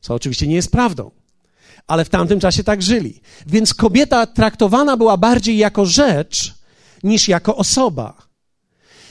Co 0.00 0.14
oczywiście 0.14 0.46
nie 0.46 0.54
jest 0.54 0.70
prawdą 0.70 1.15
ale 1.86 2.04
w 2.04 2.08
tamtym 2.08 2.40
czasie 2.40 2.64
tak 2.64 2.82
żyli. 2.82 3.20
Więc 3.46 3.74
kobieta 3.74 4.26
traktowana 4.26 4.96
była 4.96 5.16
bardziej 5.16 5.58
jako 5.58 5.86
rzecz 5.86 6.54
niż 7.02 7.28
jako 7.28 7.56
osoba. 7.56 8.26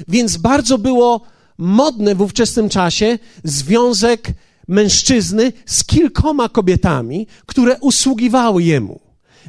Więc 0.08 0.38
bardzo 0.38 0.77
było 0.77 1.22
modne 1.58 2.15
w 2.15 2.22
ówczesnym 2.22 2.70
czasie 2.70 3.20
związek 3.44 4.27
mężczyzny 4.67 5.53
z 5.65 5.84
kilkoma 5.84 6.50
kobietami, 6.50 7.27
które 7.46 7.79
usługiwały 7.79 8.63
jemu. 8.63 9.00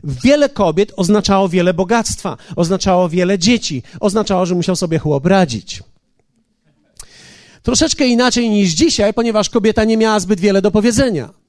Wiele 0.05 0.49
kobiet 0.49 0.93
oznaczało 0.97 1.49
wiele 1.49 1.75
bogactwa, 1.75 2.37
oznaczało 2.57 3.09
wiele 3.09 3.39
dzieci, 3.39 3.83
oznaczało, 4.01 4.47
że 4.47 4.55
musiał 4.55 4.77
sobie 4.77 4.99
chłop 4.99 5.27
radzić. 5.27 5.83
Troszeczkę 7.63 8.07
inaczej 8.07 8.51
niż 8.51 8.71
dzisiaj, 8.71 9.15
ponieważ 9.15 9.51
kobieta 9.51 9.85
nie 9.85 9.97
miała 9.97 10.21
zbyt 10.21 10.41
wiele 10.41 10.63
do 10.63 10.71
powiedzenia. 10.71 11.46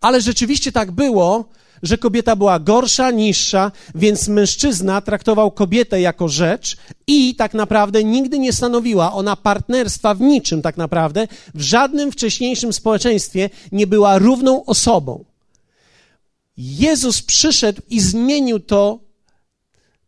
Ale 0.00 0.20
rzeczywiście 0.20 0.72
tak 0.72 0.90
było, 0.90 1.44
że 1.82 1.98
kobieta 1.98 2.36
była 2.36 2.58
gorsza, 2.58 3.10
niższa, 3.10 3.72
więc 3.94 4.28
mężczyzna 4.28 5.00
traktował 5.00 5.50
kobietę 5.50 6.00
jako 6.00 6.28
rzecz 6.28 6.76
i 7.06 7.34
tak 7.34 7.54
naprawdę 7.54 8.04
nigdy 8.04 8.38
nie 8.38 8.52
stanowiła 8.52 9.12
ona 9.12 9.36
partnerstwa 9.36 10.14
w 10.14 10.20
niczym, 10.20 10.62
tak 10.62 10.76
naprawdę 10.76 11.28
w 11.54 11.60
żadnym 11.60 12.12
wcześniejszym 12.12 12.72
społeczeństwie 12.72 13.50
nie 13.72 13.86
była 13.86 14.18
równą 14.18 14.64
osobą. 14.64 15.24
Jezus 16.56 17.22
przyszedł 17.22 17.82
i 17.90 18.00
zmienił 18.00 18.60
to 18.60 18.98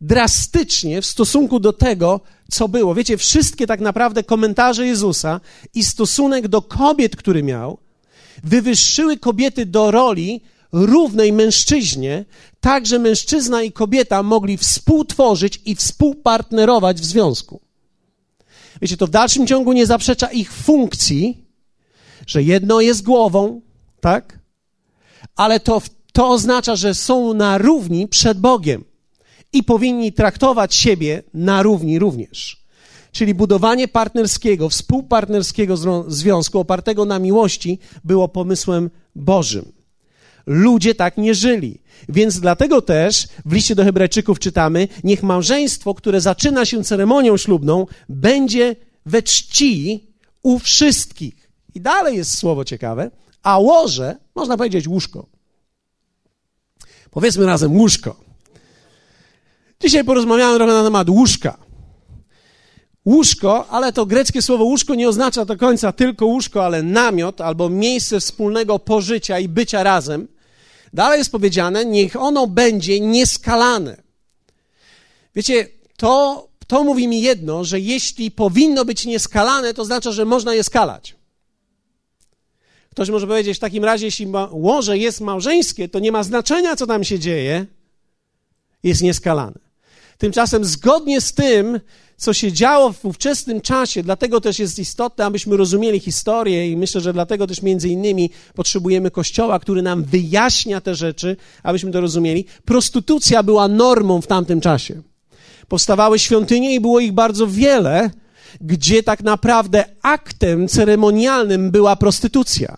drastycznie 0.00 1.02
w 1.02 1.06
stosunku 1.06 1.60
do 1.60 1.72
tego, 1.72 2.20
co 2.50 2.68
było. 2.68 2.94
Wiecie, 2.94 3.16
wszystkie 3.16 3.66
tak 3.66 3.80
naprawdę 3.80 4.24
komentarze 4.24 4.86
Jezusa 4.86 5.40
i 5.74 5.84
stosunek 5.84 6.48
do 6.48 6.62
kobiet, 6.62 7.16
który 7.16 7.42
miał, 7.42 7.78
wywyższyły 8.44 9.18
kobiety 9.18 9.66
do 9.66 9.90
roli 9.90 10.40
równej 10.72 11.32
mężczyźnie, 11.32 12.24
tak 12.60 12.86
że 12.86 12.98
mężczyzna 12.98 13.62
i 13.62 13.72
kobieta 13.72 14.22
mogli 14.22 14.56
współtworzyć 14.56 15.60
i 15.64 15.74
współpartnerować 15.74 17.00
w 17.00 17.04
związku. 17.04 17.60
Wiecie, 18.82 18.96
to 18.96 19.06
w 19.06 19.10
dalszym 19.10 19.46
ciągu 19.46 19.72
nie 19.72 19.86
zaprzecza 19.86 20.26
ich 20.26 20.52
funkcji, 20.52 21.44
że 22.26 22.42
jedno 22.42 22.80
jest 22.80 23.02
głową, 23.02 23.60
tak? 24.00 24.38
Ale 25.36 25.60
to, 25.60 25.82
to 26.12 26.28
oznacza, 26.28 26.76
że 26.76 26.94
są 26.94 27.34
na 27.34 27.58
równi 27.58 28.08
przed 28.08 28.40
Bogiem 28.40 28.84
i 29.52 29.62
powinni 29.62 30.12
traktować 30.12 30.74
siebie 30.74 31.22
na 31.34 31.62
równi 31.62 31.98
również. 31.98 32.61
Czyli 33.12 33.34
budowanie 33.34 33.88
partnerskiego, 33.88 34.68
współpartnerskiego 34.68 35.76
związku 36.08 36.58
opartego 36.58 37.04
na 37.04 37.18
miłości 37.18 37.78
było 38.04 38.28
pomysłem 38.28 38.90
Bożym. 39.14 39.72
ludzie 40.46 40.94
tak 40.94 41.16
nie 41.16 41.34
żyli. 41.34 41.78
Więc 42.08 42.40
dlatego 42.40 42.82
też 42.82 43.28
w 43.44 43.52
liście 43.52 43.74
do 43.74 43.84
Hebrajczyków 43.84 44.38
czytamy: 44.38 44.88
Niech 45.04 45.22
małżeństwo, 45.22 45.94
które 45.94 46.20
zaczyna 46.20 46.64
się 46.64 46.84
ceremonią 46.84 47.36
ślubną, 47.36 47.86
będzie 48.08 48.76
we 49.06 49.22
czci 49.22 50.06
u 50.42 50.58
wszystkich. 50.58 51.50
I 51.74 51.80
dalej 51.80 52.16
jest 52.16 52.38
słowo 52.38 52.64
ciekawe, 52.64 53.10
a 53.42 53.58
łoże, 53.58 54.16
można 54.34 54.56
powiedzieć 54.56 54.88
łóżko. 54.88 55.26
Powiedzmy 57.10 57.46
razem 57.46 57.76
łóżko. 57.76 58.16
Dzisiaj 59.80 60.04
porozmawiamy 60.04 60.56
trochę 60.56 60.72
na 60.72 60.84
temat 60.84 61.08
łóżka. 61.08 61.61
Łóżko, 63.06 63.68
ale 63.68 63.92
to 63.92 64.06
greckie 64.06 64.42
słowo 64.42 64.64
łóżko 64.64 64.94
nie 64.94 65.08
oznacza 65.08 65.44
do 65.44 65.56
końca 65.56 65.92
tylko 65.92 66.26
łóżko, 66.26 66.64
ale 66.64 66.82
namiot 66.82 67.40
albo 67.40 67.68
miejsce 67.68 68.20
wspólnego 68.20 68.78
pożycia 68.78 69.38
i 69.38 69.48
bycia 69.48 69.82
razem. 69.82 70.28
Dalej 70.92 71.18
jest 71.18 71.32
powiedziane, 71.32 71.84
niech 71.84 72.16
ono 72.16 72.46
będzie 72.46 73.00
nieskalane. 73.00 74.02
Wiecie, 75.34 75.68
to, 75.96 76.48
to 76.66 76.84
mówi 76.84 77.08
mi 77.08 77.22
jedno, 77.22 77.64
że 77.64 77.80
jeśli 77.80 78.30
powinno 78.30 78.84
być 78.84 79.06
nieskalane, 79.06 79.74
to 79.74 79.84
znaczy, 79.84 80.12
że 80.12 80.24
można 80.24 80.54
je 80.54 80.64
skalać. 80.64 81.16
Ktoś 82.90 83.10
może 83.10 83.26
powiedzieć, 83.26 83.56
w 83.56 83.60
takim 83.60 83.84
razie, 83.84 84.06
jeśli 84.06 84.26
łoże 84.50 84.98
jest 84.98 85.20
małżeńskie, 85.20 85.88
to 85.88 85.98
nie 85.98 86.12
ma 86.12 86.22
znaczenia, 86.22 86.76
co 86.76 86.86
tam 86.86 87.04
się 87.04 87.18
dzieje, 87.18 87.66
jest 88.82 89.02
nieskalane. 89.02 89.58
Tymczasem, 90.18 90.64
zgodnie 90.64 91.20
z 91.20 91.32
tym, 91.32 91.80
co 92.22 92.32
się 92.32 92.52
działo 92.52 92.92
w 92.92 93.04
ówczesnym 93.04 93.60
czasie, 93.60 94.02
dlatego 94.02 94.40
też 94.40 94.58
jest 94.58 94.78
istotne, 94.78 95.24
abyśmy 95.24 95.56
rozumieli 95.56 96.00
historię 96.00 96.70
i 96.70 96.76
myślę, 96.76 97.00
że 97.00 97.12
dlatego 97.12 97.46
też 97.46 97.62
między 97.62 97.88
innymi 97.88 98.30
potrzebujemy 98.54 99.10
Kościoła, 99.10 99.58
który 99.58 99.82
nam 99.82 100.04
wyjaśnia 100.04 100.80
te 100.80 100.94
rzeczy, 100.94 101.36
abyśmy 101.62 101.90
to 101.90 102.00
rozumieli. 102.00 102.44
Prostytucja 102.64 103.42
była 103.42 103.68
normą 103.68 104.20
w 104.20 104.26
tamtym 104.26 104.60
czasie. 104.60 105.02
Powstawały 105.68 106.18
świątynie 106.18 106.74
i 106.74 106.80
było 106.80 107.00
ich 107.00 107.12
bardzo 107.12 107.46
wiele, 107.46 108.10
gdzie 108.60 109.02
tak 109.02 109.22
naprawdę 109.22 109.84
aktem 110.02 110.68
ceremonialnym 110.68 111.70
była 111.70 111.96
prostytucja. 111.96 112.76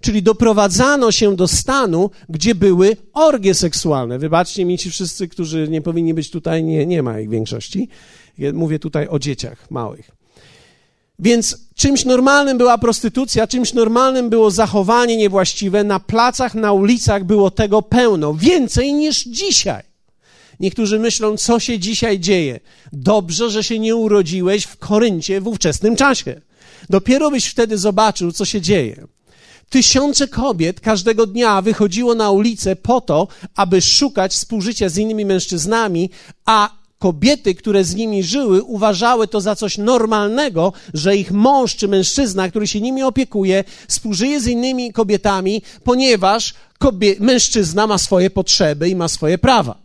Czyli 0.00 0.22
doprowadzano 0.22 1.12
się 1.12 1.36
do 1.36 1.48
stanu, 1.48 2.10
gdzie 2.28 2.54
były 2.54 2.96
orgie 3.12 3.54
seksualne. 3.54 4.18
Wybaczcie 4.18 4.64
mi 4.64 4.78
ci 4.78 4.90
wszyscy, 4.90 5.28
którzy 5.28 5.68
nie 5.68 5.82
powinni 5.82 6.14
być 6.14 6.30
tutaj, 6.30 6.64
nie, 6.64 6.86
nie 6.86 7.02
ma 7.02 7.20
ich 7.20 7.30
większości. 7.30 7.88
Mówię 8.52 8.78
tutaj 8.78 9.08
o 9.08 9.18
dzieciach 9.18 9.70
małych. 9.70 10.10
Więc 11.18 11.58
czymś 11.74 12.04
normalnym 12.04 12.58
była 12.58 12.78
prostytucja, 12.78 13.46
czymś 13.46 13.72
normalnym 13.72 14.30
było 14.30 14.50
zachowanie 14.50 15.16
niewłaściwe. 15.16 15.84
Na 15.84 16.00
placach, 16.00 16.54
na 16.54 16.72
ulicach 16.72 17.24
było 17.24 17.50
tego 17.50 17.82
pełno. 17.82 18.34
Więcej 18.34 18.92
niż 18.92 19.24
dzisiaj. 19.24 19.82
Niektórzy 20.60 20.98
myślą, 20.98 21.36
co 21.36 21.60
się 21.60 21.78
dzisiaj 21.78 22.20
dzieje. 22.20 22.60
Dobrze, 22.92 23.50
że 23.50 23.64
się 23.64 23.78
nie 23.78 23.96
urodziłeś 23.96 24.64
w 24.64 24.76
Koryncie 24.76 25.40
w 25.40 25.48
ówczesnym 25.48 25.96
czasie. 25.96 26.40
Dopiero 26.90 27.30
byś 27.30 27.46
wtedy 27.46 27.78
zobaczył, 27.78 28.32
co 28.32 28.44
się 28.44 28.60
dzieje. 28.60 29.06
Tysiące 29.68 30.28
kobiet 30.28 30.80
każdego 30.80 31.26
dnia 31.26 31.62
wychodziło 31.62 32.14
na 32.14 32.30
ulicę 32.30 32.76
po 32.76 33.00
to, 33.00 33.28
aby 33.54 33.80
szukać 33.80 34.32
współżycia 34.32 34.88
z 34.88 34.98
innymi 34.98 35.24
mężczyznami, 35.24 36.10
a 36.44 36.79
kobiety, 37.00 37.54
które 37.54 37.84
z 37.84 37.94
nimi 37.94 38.22
żyły, 38.22 38.62
uważały 38.62 39.28
to 39.28 39.40
za 39.40 39.56
coś 39.56 39.78
normalnego, 39.78 40.72
że 40.94 41.16
ich 41.16 41.32
mąż 41.32 41.76
czy 41.76 41.88
mężczyzna, 41.88 42.48
który 42.48 42.66
się 42.66 42.80
nimi 42.80 43.02
opiekuje, 43.02 43.64
współżyje 43.88 44.40
z 44.40 44.46
innymi 44.46 44.92
kobietami, 44.92 45.62
ponieważ 45.84 46.54
kobie- 46.80 47.20
mężczyzna 47.20 47.86
ma 47.86 47.98
swoje 47.98 48.30
potrzeby 48.30 48.88
i 48.88 48.96
ma 48.96 49.08
swoje 49.08 49.38
prawa. 49.38 49.78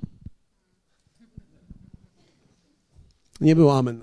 Nie 3.41 3.55
było 3.55 3.77
amen. 3.77 4.01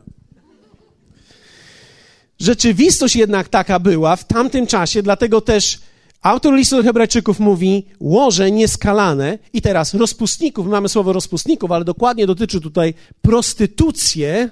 Rzeczywistość 2.40 3.16
jednak 3.16 3.48
taka 3.48 3.79
była 3.79 4.16
w 4.16 4.25
tamtym 4.25 4.66
czasie, 4.66 5.03
dlatego 5.03 5.40
też 5.40 5.79
autor 6.22 6.54
listu 6.54 6.76
do 6.76 6.82
Hebrajczyków 6.82 7.40
mówi 7.40 7.87
łoże 8.00 8.50
nieskalane 8.50 9.38
i 9.52 9.62
teraz 9.62 9.94
rozpustników, 9.94 10.66
mamy 10.66 10.88
słowo 10.88 11.12
rozpustników, 11.12 11.72
ale 11.72 11.85
dokładnie 11.85 12.26
dotyczy 12.26 12.61
tutaj 12.61 12.94
prostytucję 13.22 14.50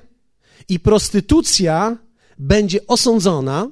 i 0.68 0.80
prostytucja 0.80 1.96
będzie 2.38 2.86
osądzona 2.86 3.68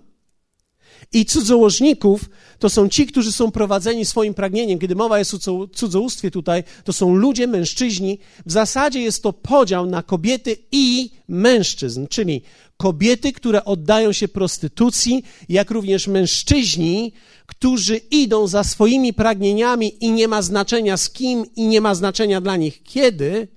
i 1.13 1.25
cudzołożników 1.25 2.31
to 2.59 2.71
są 2.71 2.89
ci, 2.89 3.07
którzy 3.07 3.33
są 3.33 3.51
prowadzeni 3.51 4.05
swoim 4.05 4.35
pragnieniem. 4.35 4.79
Kiedy 4.79 4.95
mowa 4.95 5.19
jest 5.19 5.49
o 5.49 5.69
cudzołóstwie 5.69 6.31
tutaj, 6.31 6.65
to 6.85 6.93
są 6.93 7.15
ludzie, 7.15 7.47
mężczyźni. 7.47 8.19
W 8.47 8.53
zasadzie 8.53 9.01
jest 9.01 9.23
to 9.23 9.33
podział 9.33 9.87
na 9.87 10.03
kobiety 10.03 10.57
i 10.73 11.11
mężczyzn, 11.29 12.07
czyli 12.07 12.43
kobiety, 12.77 13.33
które 13.33 13.65
oddają 13.65 14.13
się 14.13 14.29
prostytucji, 14.29 15.25
jak 15.49 15.71
również 15.71 16.07
mężczyźni, 16.07 17.13
którzy 17.47 17.97
idą 17.97 18.47
za 18.47 18.65
swoimi 18.65 19.13
pragnieniami 19.13 20.05
i 20.05 20.11
nie 20.11 20.29
ma 20.29 20.43
znaczenia 20.43 20.97
z 20.97 21.11
kim 21.11 21.45
i 21.57 21.67
nie 21.67 21.81
ma 21.81 21.95
znaczenia 21.95 22.41
dla 22.41 22.57
nich 22.57 22.83
kiedy. 22.83 23.49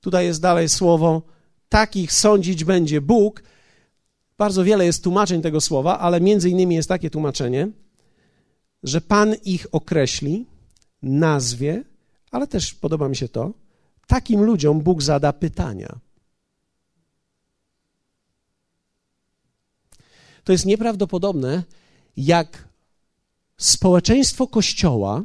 Tutaj 0.00 0.26
jest 0.26 0.40
dalej 0.40 0.68
słowo, 0.68 1.22
takich 1.68 2.12
sądzić 2.12 2.64
będzie 2.64 3.00
Bóg. 3.00 3.42
Bardzo 4.44 4.64
wiele 4.64 4.84
jest 4.84 5.04
tłumaczeń 5.04 5.42
tego 5.42 5.60
słowa, 5.60 5.98
ale 5.98 6.20
między 6.20 6.50
innymi 6.50 6.74
jest 6.74 6.88
takie 6.88 7.10
tłumaczenie, 7.10 7.68
że 8.82 9.00
Pan 9.00 9.34
ich 9.34 9.66
określi, 9.72 10.46
nazwie, 11.02 11.84
ale 12.30 12.46
też 12.46 12.74
podoba 12.74 13.08
mi 13.08 13.16
się 13.16 13.28
to, 13.28 13.52
takim 14.06 14.42
ludziom 14.42 14.80
Bóg 14.80 15.02
zada 15.02 15.32
pytania. 15.32 15.98
To 20.44 20.52
jest 20.52 20.66
nieprawdopodobne, 20.66 21.62
jak 22.16 22.68
społeczeństwo 23.56 24.46
Kościoła 24.46 25.22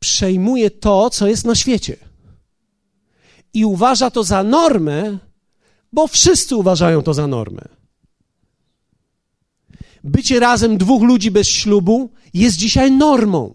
przejmuje 0.00 0.70
to, 0.70 1.10
co 1.10 1.26
jest 1.26 1.44
na 1.44 1.54
świecie. 1.54 1.96
I 3.54 3.64
uważa 3.64 4.10
to 4.10 4.24
za 4.24 4.42
normę, 4.42 5.18
bo 5.92 6.06
wszyscy 6.06 6.56
uważają 6.56 7.02
to 7.02 7.14
za 7.14 7.26
normę. 7.26 7.68
Bycie 10.04 10.40
razem 10.40 10.78
dwóch 10.78 11.02
ludzi 11.02 11.30
bez 11.30 11.48
ślubu 11.48 12.10
jest 12.34 12.56
dzisiaj 12.56 12.92
normą. 12.92 13.54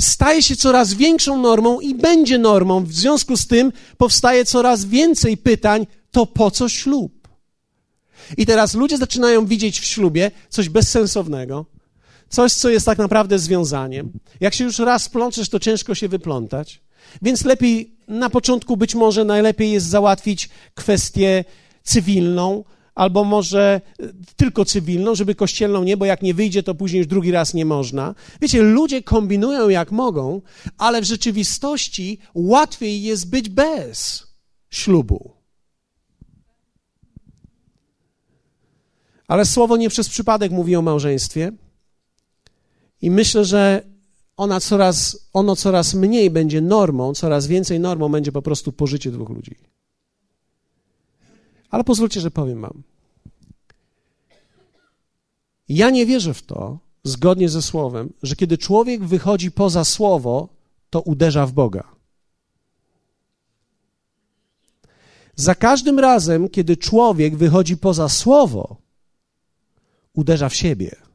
Staje 0.00 0.42
się 0.42 0.56
coraz 0.56 0.94
większą 0.94 1.42
normą 1.42 1.80
i 1.80 1.94
będzie 1.94 2.38
normą. 2.38 2.84
W 2.84 2.92
związku 2.92 3.36
z 3.36 3.46
tym 3.46 3.72
powstaje 3.96 4.44
coraz 4.44 4.84
więcej 4.84 5.36
pytań, 5.36 5.86
to 6.10 6.26
po 6.26 6.50
co 6.50 6.68
ślub? 6.68 7.28
I 8.36 8.46
teraz 8.46 8.74
ludzie 8.74 8.98
zaczynają 8.98 9.46
widzieć 9.46 9.80
w 9.80 9.84
ślubie 9.84 10.30
coś 10.48 10.68
bezsensownego, 10.68 11.66
coś, 12.28 12.52
co 12.52 12.68
jest 12.68 12.86
tak 12.86 12.98
naprawdę 12.98 13.38
związaniem. 13.38 14.12
Jak 14.40 14.54
się 14.54 14.64
już 14.64 14.78
raz 14.78 15.08
plączesz, 15.08 15.48
to 15.48 15.58
ciężko 15.58 15.94
się 15.94 16.08
wyplątać. 16.08 16.80
Więc 17.22 17.44
lepiej, 17.44 17.96
na 18.08 18.30
początku 18.30 18.76
być 18.76 18.94
może 18.94 19.24
najlepiej 19.24 19.72
jest 19.72 19.86
załatwić 19.86 20.48
kwestię 20.74 21.44
cywilną, 21.82 22.64
albo 22.96 23.24
może 23.24 23.80
e, 24.00 24.08
tylko 24.36 24.64
cywilną, 24.64 25.14
żeby 25.14 25.34
kościelną 25.34 25.84
nie, 25.84 25.96
bo 25.96 26.04
jak 26.04 26.22
nie 26.22 26.34
wyjdzie, 26.34 26.62
to 26.62 26.74
później 26.74 26.98
już 26.98 27.06
drugi 27.06 27.30
raz 27.30 27.54
nie 27.54 27.64
można. 27.64 28.14
Wiecie, 28.40 28.62
ludzie 28.62 29.02
kombinują 29.02 29.68
jak 29.68 29.92
mogą, 29.92 30.42
ale 30.78 31.00
w 31.00 31.04
rzeczywistości 31.04 32.18
łatwiej 32.34 33.02
jest 33.02 33.30
być 33.30 33.48
bez 33.48 34.26
ślubu. 34.70 35.32
Ale 39.28 39.44
słowo 39.44 39.76
nie 39.76 39.88
przez 39.88 40.08
przypadek 40.08 40.52
mówi 40.52 40.76
o 40.76 40.82
małżeństwie. 40.82 41.52
I 43.02 43.10
myślę, 43.10 43.44
że 43.44 43.82
ona 44.36 44.60
coraz, 44.60 45.28
ono 45.32 45.56
coraz 45.56 45.94
mniej 45.94 46.30
będzie 46.30 46.60
normą, 46.60 47.14
coraz 47.14 47.46
więcej 47.46 47.80
normą 47.80 48.08
będzie 48.08 48.32
po 48.32 48.42
prostu 48.42 48.72
pożycie 48.72 49.10
dwóch 49.10 49.28
ludzi. 49.28 49.54
Ale 51.70 51.84
pozwólcie, 51.84 52.20
że 52.20 52.30
powiem 52.30 52.60
wam. 52.60 52.82
Ja 55.68 55.90
nie 55.90 56.06
wierzę 56.06 56.34
w 56.34 56.42
to, 56.42 56.78
zgodnie 57.04 57.48
ze 57.48 57.62
słowem, 57.62 58.12
że 58.22 58.36
kiedy 58.36 58.58
człowiek 58.58 59.04
wychodzi 59.04 59.50
poza 59.50 59.84
słowo, 59.84 60.48
to 60.90 61.00
uderza 61.00 61.46
w 61.46 61.52
Boga. 61.52 61.96
Za 65.36 65.54
każdym 65.54 65.98
razem, 65.98 66.48
kiedy 66.48 66.76
człowiek 66.76 67.36
wychodzi 67.36 67.76
poza 67.76 68.08
słowo, 68.08 68.76
uderza 70.14 70.48
w 70.48 70.54
siebie. 70.54 71.05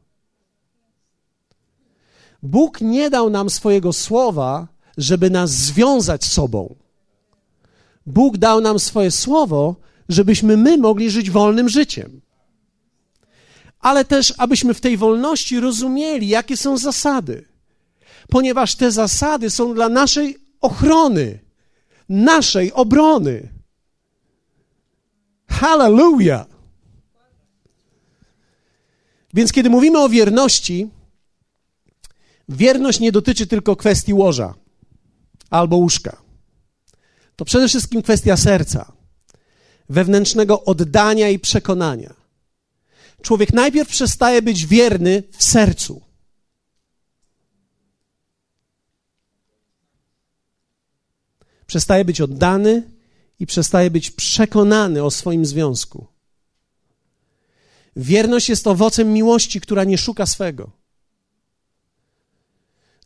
Bóg 2.42 2.80
nie 2.80 3.10
dał 3.10 3.30
nam 3.30 3.50
swojego 3.50 3.92
słowa, 3.92 4.68
żeby 4.96 5.30
nas 5.30 5.50
związać 5.50 6.24
z 6.24 6.32
sobą. 6.32 6.74
Bóg 8.06 8.36
dał 8.36 8.60
nam 8.60 8.78
swoje 8.78 9.10
słowo, 9.10 9.76
żebyśmy 10.08 10.56
my 10.56 10.78
mogli 10.78 11.10
żyć 11.10 11.30
wolnym 11.30 11.68
życiem. 11.68 12.20
ale 13.82 14.04
też 14.04 14.34
abyśmy 14.38 14.74
w 14.74 14.80
tej 14.80 14.96
wolności 14.96 15.60
rozumieli, 15.60 16.28
jakie 16.28 16.56
są 16.56 16.76
zasady, 16.78 17.44
ponieważ 18.28 18.74
te 18.74 18.90
zasady 18.90 19.50
są 19.50 19.74
dla 19.74 19.88
naszej 19.88 20.38
ochrony, 20.60 21.38
naszej 22.08 22.72
obrony. 22.72 23.48
Hallelujah! 25.48 26.46
Więc 29.34 29.52
kiedy 29.52 29.70
mówimy 29.70 29.98
o 29.98 30.08
wierności, 30.08 30.90
wierność 32.48 33.00
nie 33.00 33.12
dotyczy 33.12 33.46
tylko 33.46 33.76
kwestii 33.76 34.14
łoża 34.14 34.54
albo 35.50 35.76
łóżka. 35.76 36.22
To 37.36 37.44
przede 37.44 37.68
wszystkim 37.68 38.02
kwestia 38.02 38.36
serca, 38.36 38.92
wewnętrznego 39.88 40.64
oddania 40.64 41.28
i 41.28 41.38
przekonania. 41.38 42.14
Człowiek 43.22 43.52
najpierw 43.52 43.88
przestaje 43.88 44.42
być 44.42 44.66
wierny 44.66 45.22
w 45.30 45.44
sercu. 45.44 46.02
Przestaje 51.66 52.04
być 52.04 52.20
oddany 52.20 52.90
i 53.38 53.46
przestaje 53.46 53.90
być 53.90 54.10
przekonany 54.10 55.04
o 55.04 55.10
swoim 55.10 55.46
związku. 55.46 56.06
Wierność 57.96 58.48
jest 58.48 58.66
owocem 58.66 59.12
miłości, 59.12 59.60
która 59.60 59.84
nie 59.84 59.98
szuka 59.98 60.26
swego. 60.26 60.81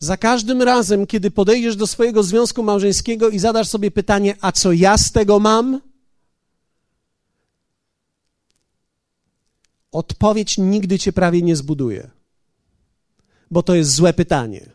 Za 0.01 0.17
każdym 0.17 0.63
razem, 0.63 1.07
kiedy 1.07 1.31
podejdziesz 1.31 1.77
do 1.77 1.87
swojego 1.87 2.23
związku 2.23 2.63
małżeńskiego 2.63 3.29
i 3.29 3.39
zadasz 3.39 3.69
sobie 3.69 3.91
pytanie, 3.91 4.37
a 4.41 4.53
co 4.53 4.73
ja 4.73 4.99
z 4.99 5.13
tego 5.13 5.39
mam? 5.39 5.81
Odpowiedź 9.93 10.59
nigdy 10.59 10.99
cię 10.99 11.13
prawie 11.13 11.43
nie 11.43 11.57
zbuduje, 11.57 12.11
bo 13.51 13.63
to 13.63 13.75
jest 13.75 13.95
złe 13.95 14.13
pytanie. 14.13 14.67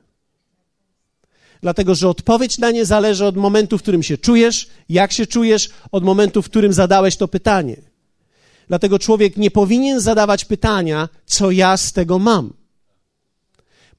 Dlatego, 1.62 1.96
że 1.96 2.10
odpowiedź 2.10 2.58
na 2.58 2.72
nie 2.72 2.86
zależy 2.86 3.26
od 3.26 3.38
momentu, 3.38 3.78
w 3.78 3.82
którym 3.82 4.04
się 4.04 4.18
czujesz, 4.18 4.70
jak 4.90 5.12
się 5.12 5.28
czujesz, 5.28 5.70
od 5.92 6.04
momentu, 6.04 6.42
w 6.42 6.50
którym 6.50 6.74
zadałeś 6.74 7.18
to 7.18 7.28
pytanie. 7.28 7.78
Dlatego 8.68 9.00
człowiek 9.00 9.38
nie 9.38 9.52
powinien 9.52 10.00
zadawać 10.00 10.46
pytania, 10.46 11.10
co 11.26 11.52
ja 11.52 11.78
z 11.78 11.94
tego 11.94 12.20
mam. 12.20 12.61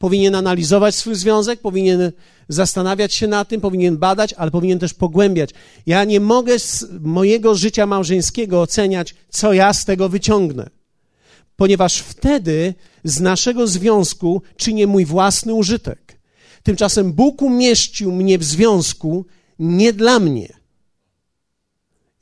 Powinien 0.02 0.34
analizować 0.34 0.94
swój 0.94 1.14
związek, 1.14 1.60
powinien 1.60 2.12
zastanawiać 2.48 3.14
się 3.14 3.26
nad 3.26 3.48
tym, 3.48 3.60
powinien 3.60 3.96
badać, 3.96 4.32
ale 4.32 4.50
powinien 4.50 4.78
też 4.78 4.94
pogłębiać. 4.94 5.50
Ja 5.86 6.04
nie 6.04 6.20
mogę 6.20 6.58
z 6.58 6.86
mojego 7.00 7.54
życia 7.54 7.86
małżeńskiego 7.86 8.60
oceniać, 8.60 9.14
co 9.28 9.52
ja 9.52 9.72
z 9.72 9.84
tego 9.84 10.08
wyciągnę, 10.08 10.70
ponieważ 11.56 11.98
wtedy 11.98 12.74
z 13.04 13.20
naszego 13.20 13.66
związku 13.66 14.42
czynię 14.56 14.86
mój 14.86 15.04
własny 15.04 15.54
użytek. 15.54 16.18
Tymczasem 16.62 17.12
Bóg 17.12 17.42
umieścił 17.42 18.12
mnie 18.12 18.38
w 18.38 18.44
związku 18.44 19.26
nie 19.58 19.92
dla 19.92 20.18
mnie 20.18 20.62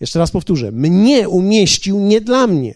jeszcze 0.01 0.19
raz 0.19 0.31
powtórzę. 0.31 0.73
Mnie 0.73 1.29
umieścił 1.29 2.01
nie 2.01 2.21
dla 2.21 2.47
mnie. 2.47 2.75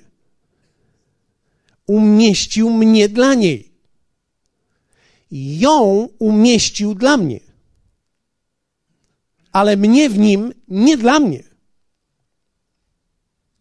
Umieścił 1.87 2.71
mnie 2.71 3.09
dla 3.09 3.35
niej. 3.35 3.74
Ją 5.31 6.09
umieścił 6.19 6.95
dla 6.95 7.17
mnie. 7.17 7.41
Ale 9.53 9.77
mnie 9.77 10.11
w 10.11 10.19
nim 10.19 10.53
nie 10.69 10.97
dla 10.97 11.21
mnie. 11.21 11.43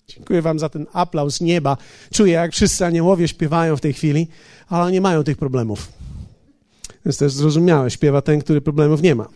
Dziękuję 0.08 0.42
Wam 0.42 0.60
za 0.60 0.70
ten 0.70 0.88
aplauz 0.94 1.42
nieba. 1.42 1.78
Czuję, 2.14 2.34
jak 2.34 2.52
wszyscy 2.52 2.86
aniołowie 2.86 3.28
śpiewają 3.28 3.78
w 3.78 3.82
tej 3.82 3.94
chwili, 3.94 4.28
ale 4.68 4.92
nie 4.92 5.02
mają 5.02 5.24
tych 5.24 5.38
problemów. 5.38 5.92
Jest 7.06 7.20
też 7.20 7.34
zrozumiałe. 7.34 7.92
Śpiewa 7.92 8.22
ten, 8.22 8.42
który 8.42 8.62
problemów 8.62 9.02
nie 9.02 9.16
ma. 9.16 9.28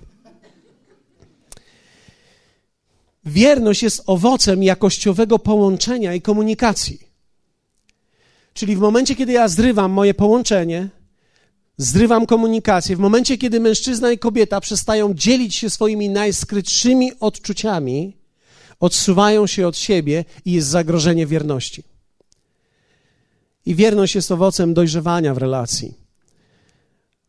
Wierność 3.25 3.83
jest 3.83 4.03
owocem 4.05 4.63
jakościowego 4.63 5.39
połączenia 5.39 6.13
i 6.13 6.21
komunikacji. 6.21 6.99
Czyli 8.53 8.75
w 8.75 8.79
momencie, 8.79 9.15
kiedy 9.15 9.31
ja 9.31 9.47
zrywam 9.47 9.91
moje 9.91 10.13
połączenie, 10.13 10.89
zrywam 11.77 12.25
komunikację, 12.25 12.95
w 12.95 12.99
momencie, 12.99 13.37
kiedy 13.37 13.59
mężczyzna 13.59 14.11
i 14.11 14.19
kobieta 14.19 14.61
przestają 14.61 15.13
dzielić 15.13 15.55
się 15.55 15.69
swoimi 15.69 16.09
najskrytszymi 16.09 17.11
odczuciami, 17.19 18.17
odsuwają 18.79 19.47
się 19.47 19.67
od 19.67 19.77
siebie 19.77 20.25
i 20.45 20.51
jest 20.51 20.67
zagrożenie 20.67 21.27
wierności. 21.27 21.83
I 23.65 23.75
wierność 23.75 24.15
jest 24.15 24.31
owocem 24.31 24.73
dojrzewania 24.73 25.33
w 25.33 25.37
relacji. 25.37 26.06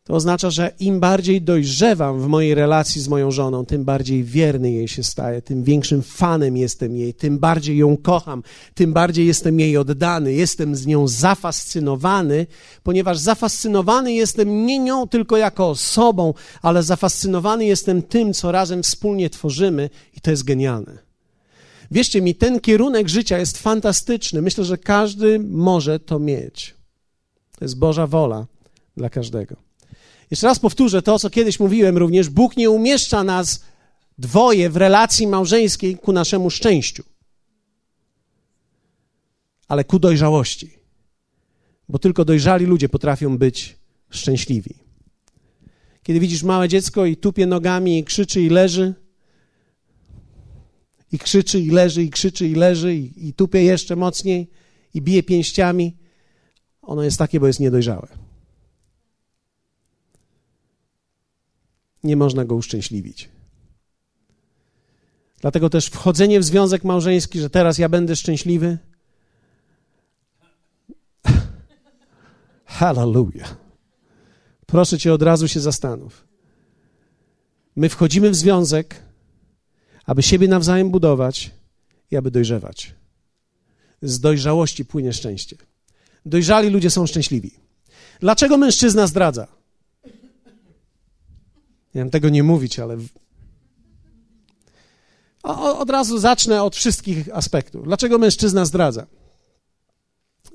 To 0.09 0.15
oznacza, 0.15 0.49
że 0.49 0.71
im 0.79 0.99
bardziej 0.99 1.41
dojrzewam 1.41 2.21
w 2.21 2.27
mojej 2.27 2.55
relacji 2.55 3.01
z 3.01 3.07
moją 3.07 3.31
żoną, 3.31 3.65
tym 3.65 3.85
bardziej 3.85 4.23
wierny 4.23 4.71
jej 4.71 4.87
się 4.87 5.03
staję, 5.03 5.41
tym 5.41 5.63
większym 5.63 6.01
fanem 6.01 6.57
jestem 6.57 6.95
jej, 6.95 7.13
tym 7.13 7.39
bardziej 7.39 7.77
ją 7.77 7.97
kocham, 7.97 8.43
tym 8.73 8.93
bardziej 8.93 9.27
jestem 9.27 9.59
jej 9.59 9.77
oddany, 9.77 10.33
jestem 10.33 10.75
z 10.75 10.85
nią 10.85 11.07
zafascynowany, 11.07 12.47
ponieważ 12.83 13.17
zafascynowany 13.17 14.13
jestem 14.13 14.65
nie 14.65 14.79
nią 14.79 15.07
tylko 15.07 15.37
jako 15.37 15.69
osobą, 15.69 16.33
ale 16.61 16.83
zafascynowany 16.83 17.65
jestem 17.65 18.01
tym, 18.01 18.33
co 18.33 18.51
razem 18.51 18.83
wspólnie 18.83 19.29
tworzymy 19.29 19.89
i 20.17 20.21
to 20.21 20.31
jest 20.31 20.43
genialne. 20.43 20.97
Wierzcie 21.91 22.21
mi, 22.21 22.35
ten 22.35 22.59
kierunek 22.59 23.09
życia 23.09 23.37
jest 23.37 23.57
fantastyczny. 23.57 24.41
Myślę, 24.41 24.63
że 24.65 24.77
każdy 24.77 25.39
może 25.39 25.99
to 25.99 26.19
mieć. 26.19 26.75
To 27.59 27.65
jest 27.65 27.79
Boża 27.79 28.07
wola 28.07 28.45
dla 28.97 29.09
każdego. 29.09 29.68
Jeszcze 30.31 30.47
raz 30.47 30.59
powtórzę 30.59 31.01
to, 31.01 31.19
co 31.19 31.29
kiedyś 31.29 31.59
mówiłem 31.59 31.97
również. 31.97 32.29
Bóg 32.29 32.57
nie 32.57 32.69
umieszcza 32.69 33.23
nas 33.23 33.63
dwoje 34.17 34.69
w 34.69 34.77
relacji 34.77 35.27
małżeńskiej 35.27 35.97
ku 35.97 36.11
naszemu 36.11 36.49
szczęściu, 36.49 37.03
ale 39.67 39.83
ku 39.83 39.99
dojrzałości. 39.99 40.79
Bo 41.89 41.99
tylko 41.99 42.25
dojrzali 42.25 42.65
ludzie 42.65 42.89
potrafią 42.89 43.37
być 43.37 43.77
szczęśliwi. 44.09 44.75
Kiedy 46.03 46.19
widzisz 46.19 46.43
małe 46.43 46.69
dziecko 46.69 47.05
i 47.05 47.17
tupie 47.17 47.45
nogami, 47.45 47.99
i 47.99 48.03
krzyczy 48.03 48.41
i 48.41 48.49
leży, 48.49 48.93
i 51.11 51.19
krzyczy 51.19 51.59
i 51.59 51.69
leży, 51.69 52.03
i 52.03 52.09
krzyczy 52.09 52.47
i 52.47 52.55
leży, 52.55 52.95
i, 52.95 53.27
i 53.27 53.33
tupie 53.33 53.63
jeszcze 53.63 53.95
mocniej, 53.95 54.49
i 54.93 55.01
bije 55.01 55.23
pięściami, 55.23 55.97
ono 56.81 57.03
jest 57.03 57.17
takie, 57.17 57.39
bo 57.39 57.47
jest 57.47 57.59
niedojrzałe. 57.59 58.28
Nie 62.03 62.15
można 62.15 62.45
go 62.45 62.55
uszczęśliwić. 62.55 63.29
Dlatego 65.41 65.69
też 65.69 65.87
wchodzenie 65.87 66.39
w 66.39 66.43
związek 66.43 66.83
małżeński, 66.83 67.39
że 67.39 67.49
teraz 67.49 67.77
ja 67.77 67.89
będę 67.89 68.15
szczęśliwy. 68.15 68.77
Hallelujah. 72.65 73.57
Proszę 74.65 74.97
cię, 74.97 75.13
od 75.13 75.21
razu 75.21 75.47
się 75.47 75.59
zastanów. 75.59 76.27
My 77.75 77.89
wchodzimy 77.89 78.29
w 78.29 78.35
związek, 78.35 79.03
aby 80.05 80.23
siebie 80.23 80.47
nawzajem 80.47 80.91
budować 80.91 81.51
i 82.11 82.17
aby 82.17 82.31
dojrzewać. 82.31 82.95
Z 84.01 84.19
dojrzałości 84.19 84.85
płynie 84.85 85.13
szczęście. 85.13 85.57
Dojrzali 86.25 86.69
ludzie 86.69 86.89
są 86.89 87.07
szczęśliwi. 87.07 87.51
Dlaczego 88.19 88.57
mężczyzna 88.57 89.07
zdradza? 89.07 89.58
Miałem 91.95 92.09
tego 92.09 92.29
nie 92.29 92.43
mówić, 92.43 92.79
ale. 92.79 92.97
O, 95.43 95.79
od 95.79 95.89
razu 95.89 96.17
zacznę 96.17 96.63
od 96.63 96.75
wszystkich 96.75 97.35
aspektów. 97.35 97.83
Dlaczego 97.85 98.17
mężczyzna 98.17 98.65
zdradza? 98.65 99.07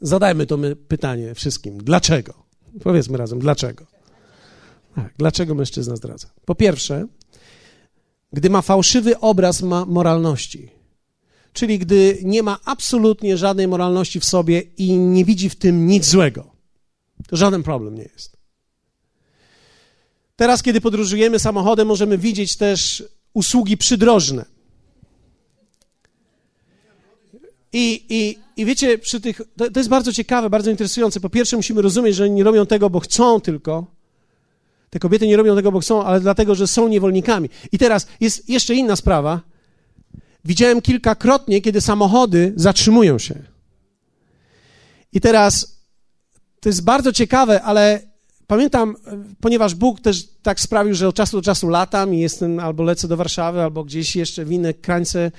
Zadajmy 0.03 0.47
to 0.47 0.59
pytanie 0.89 1.35
wszystkim. 1.35 1.79
Dlaczego? 1.79 2.35
Powiedzmy 2.83 3.19
razem, 3.19 3.39
dlaczego? 3.39 3.87
Tak, 4.95 5.15
dlaczego 5.19 5.55
mężczyzna 5.55 5.97
zdradza? 5.97 6.29
Po 6.45 6.55
pierwsze, 6.55 7.07
gdy 8.33 8.51
ma 8.51 8.63
fałszywy 8.63 9.21
obraz 9.21 9.63
ma 9.63 9.85
moralności, 9.85 10.71
czyli 11.53 11.79
gdy 11.79 12.19
nie 12.23 12.43
ma 12.43 12.59
absolutnie 12.65 13.37
żadnej 13.37 13.69
moralności 13.69 14.21
w 14.21 14.25
sobie 14.25 14.61
i 14.61 14.97
nie 14.97 15.25
widzi 15.25 15.51
w 15.51 15.57
tym 15.57 15.87
nic 15.87 16.05
złego, 16.09 16.51
to 17.29 17.37
żaden 17.37 17.63
problem 17.63 17.95
nie 17.95 18.09
jest. 18.13 18.34
Teraz, 20.37 20.63
kiedy 20.63 20.81
podróżujemy 20.81 21.39
samochodem, 21.39 21.89
możemy 21.89 22.19
widzieć 22.19 22.57
też 22.57 23.05
usługi 23.35 23.77
przydrożne. 23.77 24.45
I, 27.73 28.05
i, 28.09 28.39
I 28.57 28.65
wiecie, 28.65 28.99
przy 28.99 29.21
tych, 29.21 29.41
to, 29.57 29.71
to 29.71 29.81
jest 29.81 29.91
bardzo 29.91 30.13
ciekawe, 30.13 30.51
bardzo 30.51 30.71
interesujące. 30.71 31.21
Po 31.21 31.31
pierwsze, 31.31 31.57
musimy 31.57 31.83
rozumieć, 31.83 32.17
że 32.17 32.31
nie 32.31 32.45
robią 32.45 32.67
tego, 32.67 32.91
bo 32.91 33.01
chcą 33.01 33.41
tylko. 33.41 33.87
Te 34.91 34.99
kobiety 34.99 35.27
nie 35.27 35.37
robią 35.37 35.57
tego, 35.57 35.73
bo 35.73 35.81
chcą, 35.81 36.05
ale 36.05 36.21
dlatego, 36.21 36.55
że 36.55 36.67
są 36.67 36.89
niewolnikami. 36.89 37.49
I 37.73 37.79
teraz 37.79 38.07
jest 38.21 38.49
jeszcze 38.49 38.75
inna 38.75 38.97
sprawa. 38.97 39.41
Widziałem 40.45 40.83
kilkakrotnie, 40.83 41.61
kiedy 41.61 41.81
samochody 41.81 42.53
zatrzymują 42.57 43.19
się. 43.19 43.35
I 45.13 45.21
teraz 45.21 45.81
to 46.61 46.69
jest 46.69 46.85
bardzo 46.85 47.13
ciekawe, 47.13 47.63
ale 47.63 48.14
pamiętam, 48.47 48.97
ponieważ 49.41 49.75
Bóg 49.75 50.01
też 50.01 50.29
tak 50.43 50.61
sprawił, 50.61 50.95
że 50.95 51.09
od 51.09 51.15
czasu 51.15 51.37
do 51.37 51.43
czasu 51.43 51.69
latam 51.69 52.15
i 52.15 52.19
jestem 52.19 52.59
albo 52.59 52.83
lecę 52.83 53.09
do 53.09 53.17
Warszawy, 53.17 53.63
albo 53.63 53.85
gdzieś 53.85 54.17
jeszcze 54.17 54.45
w 54.45 54.53
inne 54.53 54.75
krańce 54.75 55.33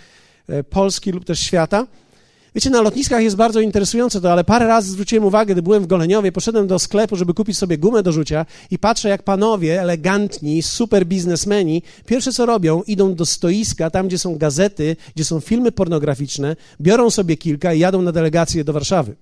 e, 0.47 0.63
Polski 0.63 1.11
lub 1.11 1.25
też 1.25 1.39
świata. 1.39 1.87
Wiecie, 2.55 2.69
na 2.69 2.81
lotniskach 2.81 3.23
jest 3.23 3.35
bardzo 3.35 3.59
interesujące 3.59 4.21
to, 4.21 4.31
ale 4.31 4.43
parę 4.43 4.67
razy 4.67 4.91
zwróciłem 4.91 5.25
uwagę, 5.25 5.53
gdy 5.53 5.61
byłem 5.61 5.83
w 5.83 5.87
Goleniowie, 5.87 6.31
poszedłem 6.31 6.67
do 6.67 6.79
sklepu, 6.79 7.15
żeby 7.15 7.33
kupić 7.33 7.57
sobie 7.57 7.77
gumę 7.77 8.03
do 8.03 8.11
rzucia 8.11 8.45
i 8.71 8.79
patrzę, 8.79 9.09
jak 9.09 9.23
panowie, 9.23 9.81
elegantni, 9.81 10.61
super 10.61 11.05
biznesmeni, 11.05 11.81
pierwsze 12.05 12.31
co 12.31 12.45
robią, 12.45 12.83
idą 12.87 13.15
do 13.15 13.25
stoiska, 13.25 13.89
tam 13.89 14.07
gdzie 14.07 14.19
są 14.19 14.37
gazety, 14.37 14.95
gdzie 15.15 15.25
są 15.25 15.39
filmy 15.39 15.71
pornograficzne, 15.71 16.55
biorą 16.81 17.09
sobie 17.09 17.37
kilka 17.37 17.73
i 17.73 17.79
jadą 17.79 18.01
na 18.01 18.11
delegację 18.11 18.63
do 18.63 18.73
Warszawy. 18.73 19.15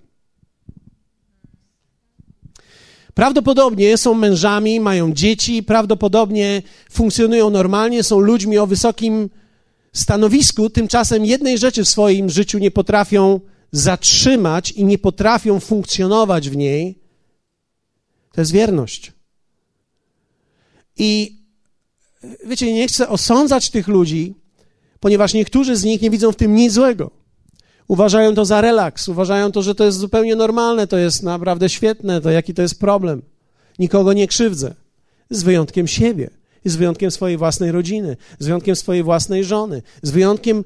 Prawdopodobnie 3.13 3.97
są 3.97 4.13
mężami, 4.13 4.79
mają 4.79 5.13
dzieci, 5.13 5.63
prawdopodobnie 5.63 6.61
funkcjonują 6.91 7.49
normalnie, 7.49 8.03
są 8.03 8.19
ludźmi 8.19 8.57
o 8.57 8.67
wysokim 8.67 9.29
stanowisku, 9.93 10.69
tymczasem 10.69 11.25
jednej 11.25 11.57
rzeczy 11.57 11.83
w 11.83 11.89
swoim 11.89 12.29
życiu 12.29 12.57
nie 12.57 12.71
potrafią 12.71 13.39
zatrzymać 13.71 14.71
i 14.71 14.85
nie 14.85 14.97
potrafią 14.97 15.59
funkcjonować 15.59 16.49
w 16.49 16.57
niej, 16.57 16.99
to 18.33 18.41
jest 18.41 18.51
wierność. 18.51 19.11
I 20.97 21.37
wiecie, 22.45 22.73
nie 22.73 22.87
chcę 22.87 23.09
osądzać 23.09 23.69
tych 23.69 23.87
ludzi, 23.87 24.35
ponieważ 24.99 25.33
niektórzy 25.33 25.75
z 25.75 25.83
nich 25.83 26.01
nie 26.01 26.09
widzą 26.09 26.31
w 26.31 26.35
tym 26.35 26.55
nic 26.55 26.73
złego. 26.73 27.22
Uważają 27.87 28.35
to 28.35 28.45
za 28.45 28.61
relaks, 28.61 29.07
uważają 29.07 29.51
to, 29.51 29.61
że 29.61 29.75
to 29.75 29.83
jest 29.83 29.97
zupełnie 29.97 30.35
normalne, 30.35 30.87
to 30.87 30.97
jest 30.97 31.23
naprawdę 31.23 31.69
świetne, 31.69 32.21
to 32.21 32.31
jaki 32.31 32.53
to 32.53 32.61
jest 32.61 32.79
problem. 32.79 33.21
Nikogo 33.79 34.13
nie 34.13 34.27
krzywdzę, 34.27 34.73
z 35.29 35.43
wyjątkiem 35.43 35.87
siebie 35.87 36.29
z 36.65 36.75
wyjątkiem 36.75 37.11
swojej 37.11 37.37
własnej 37.37 37.71
rodziny, 37.71 38.17
z 38.39 38.45
wyjątkiem 38.45 38.75
swojej 38.75 39.03
własnej 39.03 39.43
żony, 39.43 39.81
z 40.01 40.11
wyjątkiem 40.11 40.63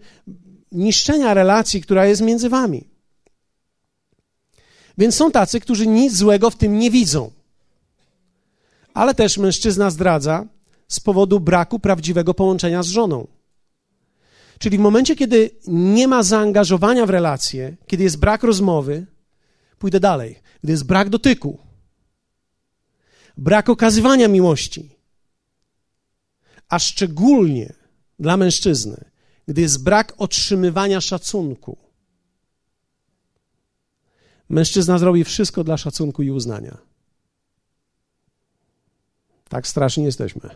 niszczenia 0.71 1.33
relacji, 1.33 1.81
która 1.81 2.05
jest 2.05 2.21
między 2.21 2.49
wami. 2.49 2.83
Więc 4.97 5.15
są 5.15 5.31
tacy, 5.31 5.59
którzy 5.59 5.87
nic 5.87 6.15
złego 6.15 6.49
w 6.49 6.55
tym 6.55 6.79
nie 6.79 6.91
widzą. 6.91 7.31
Ale 8.93 9.13
też 9.13 9.37
mężczyzna 9.37 9.89
zdradza 9.89 10.45
z 10.87 10.99
powodu 10.99 11.39
braku 11.39 11.79
prawdziwego 11.79 12.33
połączenia 12.33 12.83
z 12.83 12.87
żoną. 12.87 13.27
Czyli 14.59 14.77
w 14.77 14.81
momencie, 14.81 15.15
kiedy 15.15 15.49
nie 15.67 16.07
ma 16.07 16.23
zaangażowania 16.23 17.05
w 17.05 17.09
relacje, 17.09 17.77
kiedy 17.87 18.03
jest 18.03 18.19
brak 18.19 18.43
rozmowy, 18.43 19.05
pójdę 19.79 19.99
dalej, 19.99 20.39
gdy 20.63 20.71
jest 20.71 20.85
brak 20.85 21.09
dotyku, 21.09 21.59
brak 23.37 23.69
okazywania 23.69 24.27
miłości, 24.27 24.95
a 26.69 26.79
szczególnie 26.79 27.73
dla 28.19 28.37
mężczyzny, 28.37 29.05
gdy 29.47 29.61
jest 29.61 29.83
brak 29.83 30.13
otrzymywania 30.17 31.01
szacunku. 31.01 31.77
Mężczyzna 34.49 34.97
zrobi 34.97 35.23
wszystko 35.23 35.63
dla 35.63 35.77
szacunku 35.77 36.23
i 36.23 36.31
uznania. 36.31 36.77
Tak 39.49 39.67
strasznie 39.67 40.03
jesteśmy. 40.03 40.49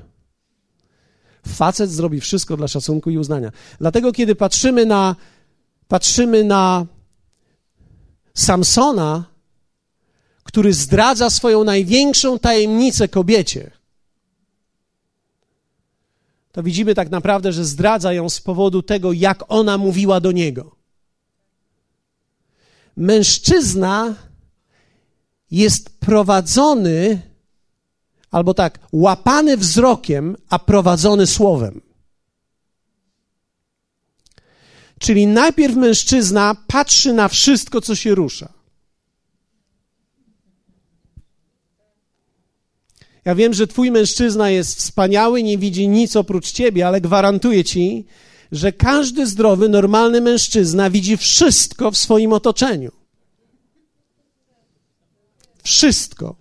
Facet 1.48 1.92
zrobi 1.92 2.20
wszystko 2.22 2.58
dla 2.58 2.68
szacunku 2.68 3.10
i 3.10 3.18
uznania. 3.18 3.52
Dlatego, 3.80 4.12
kiedy 4.12 4.36
patrzymy 4.36 4.86
na, 4.86 5.16
patrzymy 5.88 6.44
na 6.44 6.86
Samsona, 8.34 9.24
który 10.44 10.74
zdradza 10.74 11.30
swoją 11.30 11.64
największą 11.64 12.40
tajemnicę 12.40 13.08
kobiecie, 13.08 13.72
to 16.52 16.64
widzimy 16.64 16.96
tak 16.96 17.10
naprawdę, 17.10 17.52
że 17.52 17.66
zdradza 17.66 18.14
ją 18.14 18.30
z 18.30 18.42
powodu 18.42 18.82
tego, 18.82 19.14
jak 19.14 19.44
ona 19.48 19.78
mówiła 19.78 20.20
do 20.20 20.32
niego. 20.32 20.76
Mężczyzna 22.98 24.16
jest 25.52 26.00
prowadzony, 26.00 27.22
albo 28.32 28.54
tak, 28.54 28.80
łapany 28.92 29.58
wzrokiem, 29.58 30.38
a 30.50 30.60
prowadzony 30.60 31.28
słowem. 31.28 31.82
Czyli 35.00 35.28
najpierw 35.28 35.76
mężczyzna 35.76 36.56
patrzy 36.68 37.14
na 37.14 37.28
wszystko, 37.28 37.82
co 37.82 37.96
się 37.96 38.16
rusza. 38.16 38.54
Ja 43.26 43.36
wiem, 43.36 43.54
że 43.54 43.68
twój 43.68 43.92
mężczyzna 43.92 44.50
jest 44.50 44.78
wspaniały, 44.78 45.44
nie 45.44 45.58
widzi 45.58 45.88
nic 45.88 46.16
oprócz 46.16 46.52
ciebie, 46.52 46.88
ale 46.88 47.02
gwarantuję 47.02 47.64
ci, 47.64 48.06
że 48.52 48.72
każdy 48.72 49.28
zdrowy, 49.28 49.70
normalny 49.70 50.22
mężczyzna 50.22 50.90
widzi 50.90 51.18
wszystko 51.18 51.92
w 51.92 51.98
swoim 51.98 52.34
otoczeniu. 52.34 52.92
Wszystko. 55.64 56.41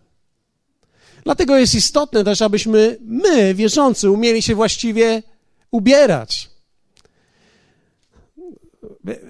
Dlatego 1.25 1.59
jest 1.59 1.75
istotne 1.75 2.25
też, 2.25 2.43
abyśmy 2.43 2.99
my, 3.01 3.55
wierzący, 3.55 4.11
umieli 4.11 4.43
się 4.43 4.55
właściwie 4.55 5.23
ubierać. 5.71 6.51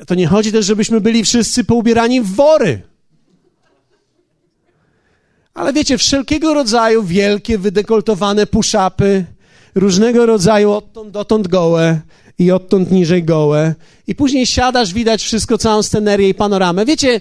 To 0.06 0.14
nie 0.14 0.26
chodzi 0.26 0.52
też, 0.52 0.66
żebyśmy 0.66 1.00
byli 1.00 1.24
wszyscy 1.24 1.64
poubierani 1.64 2.20
w 2.20 2.34
wory. 2.34 2.82
Ale 5.54 5.72
wiecie, 5.72 5.98
wszelkiego 5.98 6.54
rodzaju 6.54 7.02
wielkie, 7.02 7.58
wydekoltowane 7.58 8.46
puszapy, 8.46 9.24
różnego 9.74 10.26
rodzaju 10.26 10.72
odtąd 10.72 11.10
dotąd 11.10 11.48
gołe 11.48 12.00
i 12.38 12.50
odtąd 12.50 12.90
niżej 12.90 13.24
gołe. 13.24 13.74
I 14.06 14.14
później 14.14 14.46
siadasz, 14.46 14.94
widać 14.94 15.22
wszystko, 15.22 15.58
całą 15.58 15.82
scenerię 15.82 16.28
i 16.28 16.34
panoramę. 16.34 16.84
Wiecie, 16.84 17.20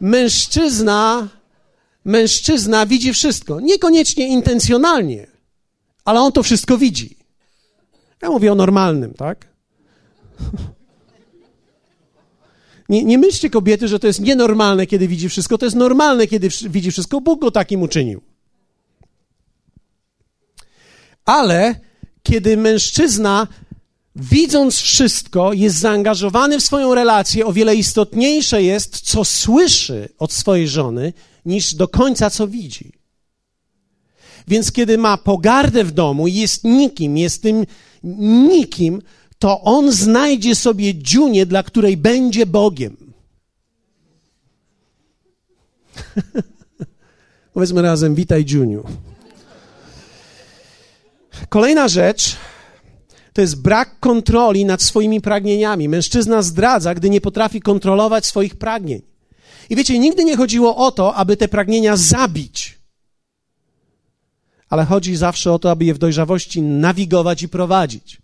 mężczyzna, 0.00 1.28
mężczyzna 2.04 2.86
widzi 2.86 3.12
wszystko. 3.12 3.60
Niekoniecznie 3.60 4.28
intencjonalnie, 4.28 5.26
ale 6.04 6.20
on 6.20 6.32
to 6.32 6.42
wszystko 6.42 6.78
widzi. 6.78 7.16
Ja 8.22 8.30
mówię 8.30 8.52
o 8.52 8.54
normalnym, 8.54 9.14
tak? 9.14 9.46
Nie, 12.88 13.04
nie 13.04 13.18
myślcie 13.18 13.50
kobiety, 13.50 13.88
że 13.88 13.98
to 13.98 14.06
jest 14.06 14.20
nienormalne, 14.20 14.86
kiedy 14.86 15.08
widzi 15.08 15.28
wszystko. 15.28 15.58
To 15.58 15.66
jest 15.66 15.76
normalne, 15.76 16.26
kiedy 16.26 16.48
widzi 16.48 16.90
wszystko. 16.90 17.20
Bóg 17.20 17.40
go 17.40 17.50
takim 17.50 17.82
uczynił. 17.82 18.22
Ale 21.24 21.80
kiedy 22.22 22.56
mężczyzna, 22.56 23.46
widząc 24.16 24.76
wszystko, 24.76 25.52
jest 25.52 25.76
zaangażowany 25.76 26.60
w 26.60 26.64
swoją 26.64 26.94
relację, 26.94 27.46
o 27.46 27.52
wiele 27.52 27.74
istotniejsze 27.74 28.62
jest, 28.62 29.00
co 29.00 29.24
słyszy 29.24 30.08
od 30.18 30.32
swojej 30.32 30.68
żony, 30.68 31.12
niż 31.44 31.74
do 31.74 31.88
końca 31.88 32.30
co 32.30 32.48
widzi. 32.48 32.92
Więc 34.48 34.72
kiedy 34.72 34.98
ma 34.98 35.16
pogardę 35.16 35.84
w 35.84 35.92
domu, 35.92 36.26
jest 36.28 36.64
nikim, 36.64 37.18
jest 37.18 37.42
tym 37.42 37.66
nikim, 38.48 39.02
to 39.38 39.60
on 39.60 39.92
znajdzie 39.92 40.54
sobie 40.54 40.94
dziunię, 40.94 41.46
dla 41.46 41.62
której 41.62 41.96
będzie 41.96 42.46
Bogiem. 42.46 42.96
Powiedzmy 47.54 47.82
razem, 47.82 48.14
witaj 48.14 48.44
Dziuniu. 48.44 48.84
Kolejna 51.48 51.88
rzecz 51.88 52.36
to 53.32 53.40
jest 53.40 53.62
brak 53.62 54.00
kontroli 54.00 54.64
nad 54.64 54.82
swoimi 54.82 55.20
pragnieniami. 55.20 55.88
Mężczyzna 55.88 56.42
zdradza, 56.42 56.94
gdy 56.94 57.10
nie 57.10 57.20
potrafi 57.20 57.60
kontrolować 57.60 58.26
swoich 58.26 58.56
pragnień. 58.56 59.11
I 59.72 59.76
wiecie, 59.76 59.98
nigdy 59.98 60.24
nie 60.24 60.36
chodziło 60.36 60.76
o 60.76 60.90
to, 60.90 61.14
aby 61.14 61.36
te 61.36 61.48
pragnienia 61.48 61.96
zabić, 61.96 62.78
ale 64.68 64.84
chodzi 64.84 65.16
zawsze 65.16 65.52
o 65.52 65.58
to, 65.58 65.70
aby 65.70 65.84
je 65.84 65.94
w 65.94 65.98
dojrzawości 65.98 66.62
nawigować 66.62 67.42
i 67.42 67.48
prowadzić. 67.48 68.20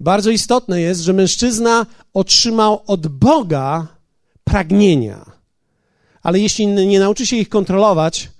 Bardzo 0.00 0.30
istotne 0.30 0.80
jest, 0.80 1.00
że 1.00 1.12
mężczyzna 1.12 1.86
otrzymał 2.14 2.82
od 2.86 3.06
Boga 3.06 3.86
pragnienia, 4.44 5.30
ale 6.22 6.40
jeśli 6.40 6.66
nie 6.66 7.00
nauczy 7.00 7.26
się 7.26 7.36
ich 7.36 7.48
kontrolować, 7.48 8.30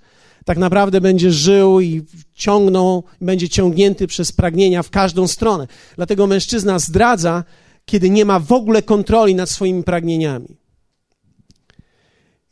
tak 0.45 0.57
naprawdę 0.57 1.01
będzie 1.01 1.31
żył 1.31 1.79
i 1.79 2.01
ciągnął, 2.33 3.03
będzie 3.21 3.49
ciągnięty 3.49 4.07
przez 4.07 4.31
pragnienia 4.31 4.83
w 4.83 4.89
każdą 4.89 5.27
stronę. 5.27 5.67
Dlatego 5.95 6.27
mężczyzna 6.27 6.79
zdradza, 6.79 7.43
kiedy 7.85 8.09
nie 8.09 8.25
ma 8.25 8.39
w 8.39 8.51
ogóle 8.51 8.81
kontroli 8.81 9.35
nad 9.35 9.49
swoimi 9.49 9.83
pragnieniami. 9.83 10.60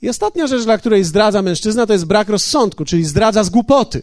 I 0.01 0.09
ostatnia 0.09 0.47
rzecz, 0.47 0.63
dla 0.63 0.77
której 0.77 1.03
zdradza 1.03 1.41
mężczyzna, 1.41 1.85
to 1.85 1.93
jest 1.93 2.05
brak 2.05 2.29
rozsądku, 2.29 2.85
czyli 2.85 3.05
zdradza 3.05 3.43
z 3.43 3.49
głupoty. 3.49 4.01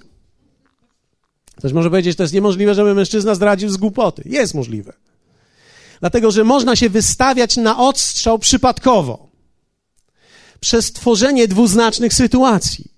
Ktoś 1.56 1.72
może 1.72 1.90
powiedzieć, 1.90 2.16
to 2.16 2.22
jest 2.22 2.34
niemożliwe, 2.34 2.74
żeby 2.74 2.94
mężczyzna 2.94 3.34
zdradził 3.34 3.70
z 3.70 3.76
głupoty. 3.76 4.22
Jest 4.24 4.54
możliwe. 4.54 4.92
Dlatego, 6.00 6.30
że 6.30 6.44
można 6.44 6.76
się 6.76 6.90
wystawiać 6.90 7.56
na 7.56 7.78
odstrzał 7.78 8.38
przypadkowo. 8.38 9.28
Przez 10.60 10.92
tworzenie 10.92 11.48
dwuznacznych 11.48 12.14
sytuacji. 12.14 12.90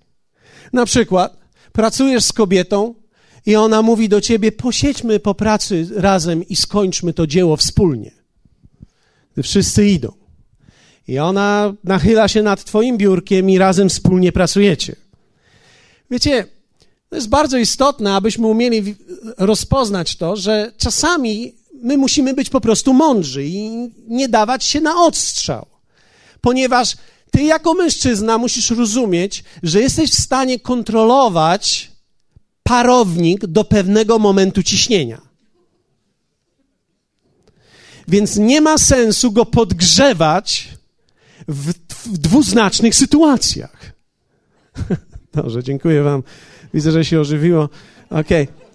Na 0.73 0.85
przykład 0.85 1.37
pracujesz 1.71 2.23
z 2.23 2.33
kobietą 2.33 2.95
i 3.45 3.55
ona 3.55 3.81
mówi 3.81 4.09
do 4.09 4.21
ciebie: 4.21 4.51
posiedźmy 4.51 5.19
po 5.19 5.35
pracy 5.35 5.87
razem 5.95 6.47
i 6.47 6.55
skończmy 6.55 7.13
to 7.13 7.27
dzieło 7.27 7.57
wspólnie. 7.57 8.11
Gdy 9.33 9.43
wszyscy 9.43 9.87
idą. 9.87 10.18
I 11.09 11.19
ona 11.19 11.73
nachyla 11.83 12.27
się 12.27 12.43
nad 12.43 12.63
twoim 12.63 12.97
biurkiem 12.97 13.49
i 13.49 13.57
razem 13.57 13.89
wspólnie 13.89 14.31
pracujecie. 14.31 14.95
Wiecie, 16.11 16.45
to 17.09 17.15
jest 17.15 17.29
bardzo 17.29 17.57
istotne, 17.57 18.15
abyśmy 18.15 18.47
umieli 18.47 18.95
rozpoznać 19.37 20.15
to, 20.15 20.35
że 20.35 20.71
czasami 20.77 21.53
my 21.73 21.97
musimy 21.97 22.33
być 22.33 22.49
po 22.49 22.61
prostu 22.61 22.93
mądrzy 22.93 23.45
i 23.45 23.89
nie 24.07 24.29
dawać 24.29 24.63
się 24.63 24.81
na 24.81 25.03
odstrzał. 25.03 25.65
Ponieważ 26.41 26.95
ty 27.31 27.43
jako 27.43 27.73
mężczyzna 27.73 28.37
musisz 28.37 28.69
rozumieć, 28.69 29.43
że 29.63 29.81
jesteś 29.81 30.11
w 30.11 30.21
stanie 30.21 30.59
kontrolować 30.59 31.91
parownik 32.63 33.45
do 33.45 33.63
pewnego 33.63 34.19
momentu 34.19 34.63
ciśnienia. 34.63 35.21
Więc 38.07 38.37
nie 38.37 38.61
ma 38.61 38.77
sensu 38.77 39.31
go 39.31 39.45
podgrzewać 39.45 40.78
w, 41.49 41.73
w 41.89 42.17
dwuznacznych 42.17 42.95
sytuacjach. 42.95 43.91
Dobrze, 45.35 45.63
dziękuję 45.63 46.03
Wam. 46.03 46.23
Widzę, 46.73 46.91
że 46.91 47.05
się 47.05 47.19
ożywiło. 47.19 47.69
Okej. 48.09 48.43
Okay. 48.43 48.69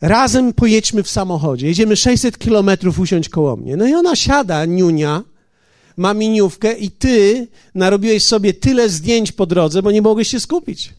Razem 0.00 0.52
pojedźmy 0.52 1.02
w 1.02 1.10
samochodzie. 1.10 1.66
Jedziemy 1.66 1.96
600 1.96 2.38
kilometrów 2.38 2.98
usiąść 2.98 3.28
koło 3.28 3.56
mnie. 3.56 3.76
No 3.76 3.86
i 3.86 3.94
ona 3.94 4.16
siada, 4.16 4.64
niunia, 4.64 5.22
ma 5.96 6.14
miniówkę 6.14 6.72
i 6.72 6.90
ty 6.90 7.48
narobiłeś 7.74 8.24
sobie 8.24 8.54
tyle 8.54 8.88
zdjęć 8.88 9.32
po 9.32 9.46
drodze, 9.46 9.82
bo 9.82 9.90
nie 9.90 10.02
mogłeś 10.02 10.28
się 10.28 10.40
skupić. 10.40 10.94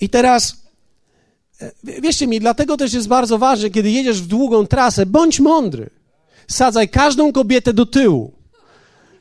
I 0.00 0.08
teraz, 0.08 0.56
e, 1.62 2.00
wierzcie 2.00 2.26
mi, 2.26 2.40
dlatego 2.40 2.76
też 2.76 2.92
jest 2.92 3.08
bardzo 3.08 3.38
ważne, 3.38 3.70
kiedy 3.70 3.90
jedziesz 3.90 4.22
w 4.22 4.26
długą 4.26 4.66
trasę, 4.66 5.06
bądź 5.06 5.40
mądry. 5.40 5.90
Sadzaj 6.48 6.88
każdą 6.88 7.32
kobietę 7.32 7.72
do 7.72 7.86
tyłu. 7.86 8.32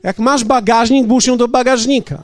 Jak 0.03 0.19
masz 0.19 0.43
bagażnik, 0.43 1.07
bóż 1.07 1.27
ją 1.27 1.37
do 1.37 1.47
bagażnika. 1.47 2.23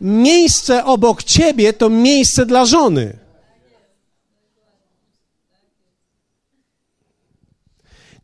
Miejsce 0.00 0.84
obok 0.84 1.22
ciebie 1.22 1.72
to 1.72 1.90
miejsce 1.90 2.46
dla 2.46 2.64
żony. 2.64 3.18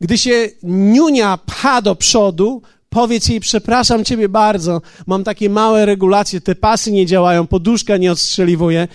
Gdy 0.01 0.19
się 0.19 0.49
niunia 0.63 1.39
pcha 1.47 1.83
do 1.83 1.97
przodu, 1.97 2.63
powiedz 2.91 3.29
jej, 3.29 3.41
przepraszam 3.41 4.05
ciebie 4.05 4.29
bardzo, 4.29 4.83
mam 5.07 5.25
takie 5.25 5.51
małe 5.51 5.87
regulacje, 5.87 6.41
te 6.41 6.55
pasy 6.55 6.93
nie 6.93 7.07
działają, 7.07 7.47
poduszka 7.47 7.97
nie 7.97 8.13
odstrzeliwuje, 8.13 8.89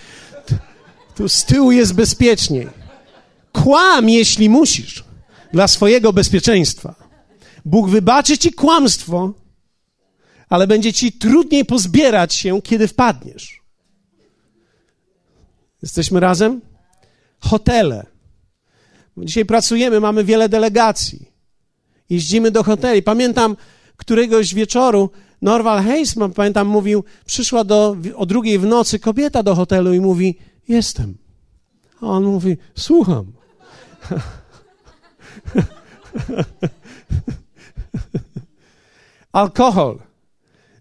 tu 1.14 1.28
z 1.28 1.44
tyłu 1.44 1.72
jest 1.72 1.94
bezpieczniej. 1.94 2.68
Kłam, 3.52 4.08
jeśli 4.08 4.48
musisz, 4.48 5.04
dla 5.52 5.68
swojego 5.68 6.12
bezpieczeństwa. 6.12 6.94
Bóg 7.64 7.88
wybaczy 7.88 8.38
ci 8.38 8.52
kłamstwo, 8.52 9.32
ale 10.48 10.66
będzie 10.66 10.92
ci 10.92 11.12
trudniej 11.12 11.64
pozbierać 11.64 12.34
się, 12.34 12.62
kiedy 12.62 12.88
wpadniesz. 12.88 13.62
Jesteśmy 15.82 16.20
razem? 16.20 16.60
Hotele. 17.40 18.06
Dzisiaj 19.16 19.44
pracujemy, 19.44 20.00
mamy 20.00 20.24
wiele 20.24 20.48
delegacji. 20.48 21.32
Jeździmy 22.10 22.50
do 22.50 22.62
hoteli. 22.62 23.02
Pamiętam 23.02 23.56
któregoś 23.96 24.54
wieczoru 24.54 25.10
Norval 25.42 25.82
Heisman, 25.82 26.32
pamiętam, 26.32 26.68
mówił, 26.68 27.04
przyszła 27.24 27.64
do, 27.64 27.96
o 28.16 28.26
drugiej 28.26 28.58
w 28.58 28.66
nocy 28.66 28.98
kobieta 28.98 29.42
do 29.42 29.54
hotelu 29.54 29.94
i 29.94 30.00
mówi, 30.00 30.38
jestem. 30.68 31.18
A 32.00 32.06
on 32.06 32.24
mówi, 32.24 32.56
słucham. 32.74 33.32
Alkohol. 39.32 39.98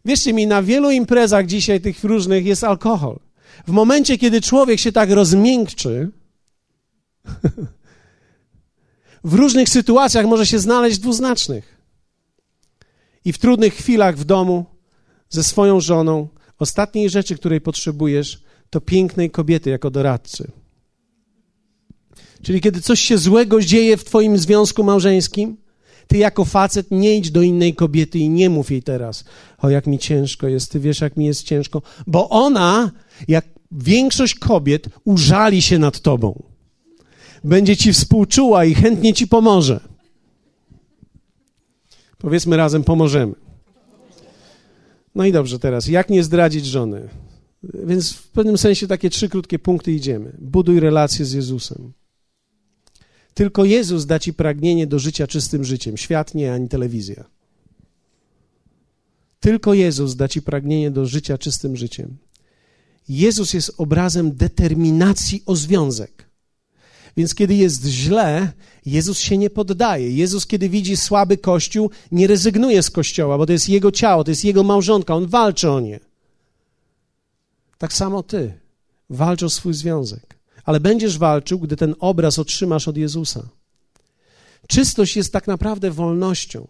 Wierzcie 0.05 0.33
mi, 0.33 0.47
na 0.47 0.63
wielu 0.63 0.91
imprezach 0.91 1.45
dzisiaj 1.45 1.81
tych 1.81 2.03
różnych 2.03 2.45
jest 2.45 2.63
alkohol. 2.63 3.19
W 3.67 3.71
momencie, 3.71 4.17
kiedy 4.17 4.41
człowiek 4.41 4.79
się 4.79 4.91
tak 4.91 5.11
rozmiękczy, 5.11 6.09
w 9.23 9.33
różnych 9.33 9.69
sytuacjach 9.69 10.25
może 10.25 10.45
się 10.45 10.59
znaleźć 10.59 10.99
dwuznacznych. 10.99 11.81
I 13.25 13.33
w 13.33 13.37
trudnych 13.37 13.73
chwilach 13.73 14.17
w 14.17 14.23
domu 14.23 14.65
ze 15.29 15.43
swoją 15.43 15.79
żoną, 15.79 16.27
ostatniej 16.59 17.09
rzeczy, 17.09 17.35
której 17.35 17.61
potrzebujesz, 17.61 18.43
to 18.69 18.81
pięknej 18.81 19.31
kobiety 19.31 19.69
jako 19.69 19.91
doradcy. 19.91 20.51
Czyli 22.41 22.61
kiedy 22.61 22.81
coś 22.81 23.01
się 23.01 23.17
złego 23.17 23.61
dzieje 23.61 23.97
w 23.97 24.03
Twoim 24.03 24.37
związku 24.37 24.83
małżeńskim, 24.83 25.57
ty 26.07 26.17
jako 26.17 26.45
facet 26.45 26.91
nie 26.91 27.17
idź 27.17 27.31
do 27.31 27.41
innej 27.41 27.75
kobiety 27.75 28.19
i 28.19 28.29
nie 28.29 28.49
mów 28.49 28.71
jej 28.71 28.83
teraz, 28.83 29.23
o 29.57 29.69
jak 29.69 29.87
mi 29.87 29.99
ciężko 29.99 30.47
jest, 30.47 30.71
ty 30.71 30.79
wiesz 30.79 31.01
jak 31.01 31.17
mi 31.17 31.25
jest 31.25 31.43
ciężko, 31.43 31.81
bo 32.07 32.29
ona, 32.29 32.91
jak 33.27 33.45
większość 33.71 34.35
kobiet, 34.35 34.89
użali 35.03 35.61
się 35.61 35.79
nad 35.79 35.99
tobą. 35.99 36.43
Będzie 37.43 37.77
ci 37.77 37.93
współczuła 37.93 38.65
i 38.65 38.73
chętnie 38.75 39.13
ci 39.13 39.27
pomoże. 39.27 39.79
Powiedzmy 42.17 42.57
razem, 42.57 42.83
pomożemy. 42.83 43.33
No 45.15 45.25
i 45.25 45.31
dobrze 45.31 45.59
teraz, 45.59 45.87
jak 45.87 46.09
nie 46.09 46.23
zdradzić 46.23 46.65
żony? 46.65 47.09
Więc 47.63 48.13
w 48.13 48.27
pewnym 48.27 48.57
sensie 48.57 48.87
takie 48.87 49.09
trzy 49.09 49.29
krótkie 49.29 49.59
punkty 49.59 49.91
idziemy. 49.91 50.37
Buduj 50.39 50.79
relacje 50.79 51.25
z 51.25 51.33
Jezusem. 51.33 51.93
Tylko 53.33 53.65
Jezus 53.65 54.05
da 54.05 54.19
ci 54.19 54.33
pragnienie 54.33 54.87
do 54.87 54.99
życia 54.99 55.27
czystym 55.27 55.63
życiem. 55.63 55.97
Świat 55.97 56.35
nie, 56.35 56.53
ani 56.53 56.69
telewizja. 56.69 57.23
Tylko 59.39 59.73
Jezus 59.73 60.15
da 60.15 60.27
ci 60.27 60.41
pragnienie 60.41 60.91
do 60.91 61.05
życia 61.05 61.37
czystym 61.37 61.77
życiem. 61.77 62.17
Jezus 63.09 63.53
jest 63.53 63.71
obrazem 63.77 64.35
determinacji 64.35 65.43
o 65.45 65.55
związek. 65.55 66.29
Więc 67.17 67.35
kiedy 67.35 67.55
jest 67.55 67.85
źle, 67.85 68.51
Jezus 68.85 69.19
się 69.19 69.37
nie 69.37 69.49
poddaje. 69.49 70.11
Jezus, 70.11 70.47
kiedy 70.47 70.69
widzi 70.69 70.97
słaby 70.97 71.37
kościół, 71.37 71.89
nie 72.11 72.27
rezygnuje 72.27 72.83
z 72.83 72.89
kościoła, 72.89 73.37
bo 73.37 73.45
to 73.45 73.53
jest 73.53 73.69
jego 73.69 73.91
ciało, 73.91 74.23
to 74.23 74.31
jest 74.31 74.45
jego 74.45 74.63
małżonka, 74.63 75.15
on 75.15 75.27
walczy 75.27 75.69
o 75.69 75.79
nie. 75.79 75.99
Tak 77.77 77.93
samo 77.93 78.23
ty. 78.23 78.53
Walcz 79.09 79.43
o 79.43 79.49
swój 79.49 79.73
związek 79.73 80.40
ale 80.65 80.79
będziesz 80.79 81.17
walczył, 81.17 81.59
gdy 81.59 81.75
ten 81.75 81.95
obraz 81.99 82.39
otrzymasz 82.39 82.87
od 82.87 82.97
Jezusa. 82.97 83.49
Czystość 84.67 85.15
jest 85.15 85.33
tak 85.33 85.47
naprawdę 85.47 85.91
wolnością, 85.91 86.67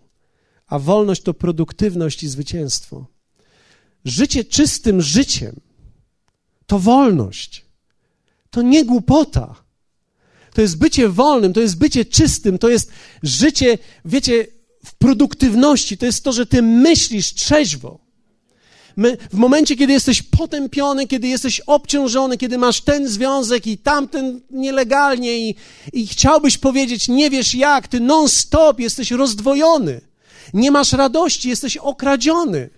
a 0.67 0.79
wolność 0.79 1.21
to 1.21 1.33
produktywność 1.33 2.23
i 2.23 2.27
zwycięstwo. 2.27 3.05
Życie 4.05 4.45
czystym 4.45 5.01
życiem 5.01 5.59
to 6.65 6.79
wolność. 6.79 7.65
To 8.49 8.61
nie 8.61 8.85
głupota. 8.85 9.63
To 10.53 10.61
jest 10.61 10.77
bycie 10.77 11.09
wolnym, 11.09 11.53
to 11.53 11.61
jest 11.61 11.77
bycie 11.77 12.05
czystym, 12.05 12.57
to 12.57 12.69
jest 12.69 12.91
życie, 13.23 13.77
wiecie, 14.05 14.47
w 14.85 14.95
produktywności. 14.95 15.97
To 15.97 16.05
jest 16.05 16.23
to, 16.23 16.31
że 16.31 16.45
ty 16.45 16.61
myślisz 16.61 17.33
trzeźwo. 17.33 17.99
My, 19.01 19.17
w 19.31 19.33
momencie, 19.33 19.75
kiedy 19.75 19.93
jesteś 19.93 20.21
potępiony, 20.21 21.07
kiedy 21.07 21.27
jesteś 21.27 21.59
obciążony, 21.59 22.37
kiedy 22.37 22.57
masz 22.57 22.81
ten 22.81 23.07
związek 23.07 23.67
i 23.67 23.77
tamten 23.77 24.41
nielegalnie 24.49 25.49
i, 25.49 25.55
i 25.93 26.07
chciałbyś 26.07 26.57
powiedzieć, 26.57 27.07
nie 27.07 27.29
wiesz 27.29 27.55
jak, 27.55 27.87
ty 27.87 27.99
non-stop 27.99 28.79
jesteś 28.79 29.11
rozdwojony. 29.11 30.01
Nie 30.53 30.71
masz 30.71 30.93
radości, 30.93 31.49
jesteś 31.49 31.77
okradziony. 31.77 32.69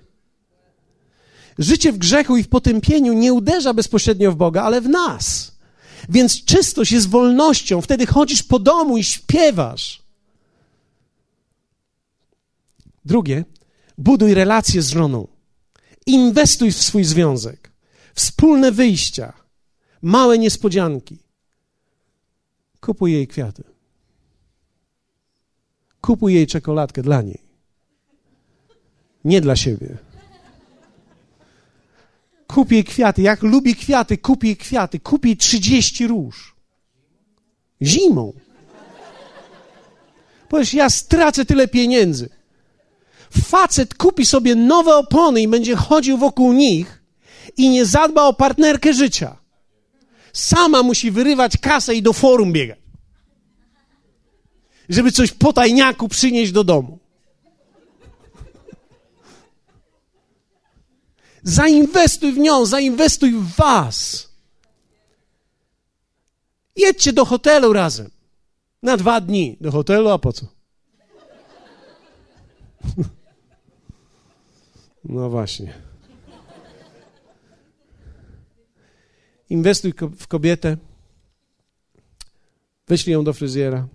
Życie 1.60 1.91
w 1.91 1.97
grzechu 1.97 2.38
i 2.38 2.43
w 2.43 2.47
potępieniu 2.47 3.14
nie 3.14 3.34
uderza 3.34 3.74
bezpośrednio 3.74 4.32
w 4.32 4.36
Boga, 4.36 4.64
ale 4.64 4.82
w 4.82 4.89
nas. 4.89 5.52
Więc 6.10 6.45
czystość 6.45 6.91
jest 6.91 7.10
wolnością. 7.10 7.82
Wtedy 7.82 8.06
chodzisz 8.06 8.43
po 8.43 8.60
domu 8.60 8.97
i 8.97 9.04
śpiewasz. 9.04 10.02
Drugie, 13.06 13.45
buduj 13.97 14.34
relacje 14.34 14.82
z 14.82 14.89
żoną. 14.89 15.33
Inwestuj 16.06 16.72
w 16.72 16.78
swój 16.78 17.04
związek. 17.04 17.72
Wspólne 18.16 18.72
wyjścia, 18.72 19.34
małe 20.01 20.38
niespodzianki. 20.38 21.18
Kupuj 22.82 23.14
jej 23.14 23.28
kwiaty. 23.28 23.64
Kupuj 26.01 26.34
jej 26.34 26.47
czekoladkę 26.47 27.01
dla 27.01 27.22
niej. 27.22 27.41
Nie 29.26 29.41
dla 29.41 29.56
siebie. 29.56 29.97
Kup 32.47 32.72
jej 32.72 32.84
kwiaty. 32.84 33.22
Jak 33.22 33.43
lubi 33.43 33.76
kwiaty, 33.76 34.18
kup 34.18 34.43
jej 34.43 34.58
kwiaty. 34.58 34.99
Kup 34.99 35.26
jej 35.26 35.38
30 35.38 36.08
róż. 36.08 36.56
Zimą. 37.82 38.34
Powiesz, 40.49 40.74
ja 40.74 40.89
stracę 40.89 41.45
tyle 41.45 41.68
pieniędzy. 41.68 42.30
Facet 43.34 43.94
kupi 43.94 44.26
sobie 44.26 44.56
nowe 44.56 44.96
opony 44.96 45.42
i 45.42 45.48
będzie 45.48 45.76
chodził 45.76 46.18
wokół 46.18 46.54
nich 46.54 47.04
i 47.58 47.70
nie 47.70 47.86
zadba 47.86 48.24
o 48.24 48.34
partnerkę 48.34 48.94
życia. 48.94 49.38
Sama 50.34 50.84
musi 50.84 51.12
wyrywać 51.12 51.58
kasę 51.58 51.96
i 51.96 52.02
do 52.02 52.14
forum 52.14 52.54
biegać. 52.54 52.80
Żeby 54.90 55.12
coś 55.12 55.32
po 55.32 55.54
tajniaku 55.54 56.08
przynieść 56.08 56.52
do 56.52 56.64
domu. 56.64 57.00
Zainwestuj 61.44 62.32
w 62.32 62.38
nią, 62.38 62.66
zainwestuj 62.66 63.32
w 63.32 63.56
was. 63.56 64.30
Jedźcie 66.76 67.14
do 67.14 67.26
hotelu 67.26 67.74
razem. 67.74 68.12
Na 68.84 68.98
dwa 68.98 69.22
dni 69.22 69.58
do 69.62 69.72
hotelu, 69.72 70.10
a 70.10 70.20
po 70.20 70.34
co? 70.34 70.46
No 75.06 75.30
właśnie. 75.30 75.74
Inwestuj 79.49 79.93
w 80.18 80.28
kobietę. 80.28 80.78
Wyślij 82.88 83.14
ją 83.14 83.24
do 83.24 83.34
fryzjera. 83.34 83.88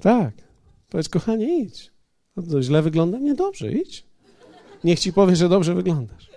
Tak. 0.00 0.34
Powiedz, 0.90 1.08
kochanie, 1.08 1.58
idź. 1.58 1.90
No 2.36 2.42
to 2.42 2.62
źle 2.62 2.82
wygląda? 2.82 3.18
Nie, 3.18 3.34
dobrze, 3.34 3.72
idź. 3.72 4.06
Niech 4.84 5.00
ci 5.00 5.12
powie, 5.12 5.36
że 5.36 5.48
dobrze 5.48 5.74
wyglądasz. 5.74 6.30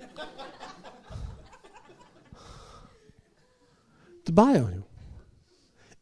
Dbaj 4.25 4.61
o 4.61 4.69
nią. 4.69 4.81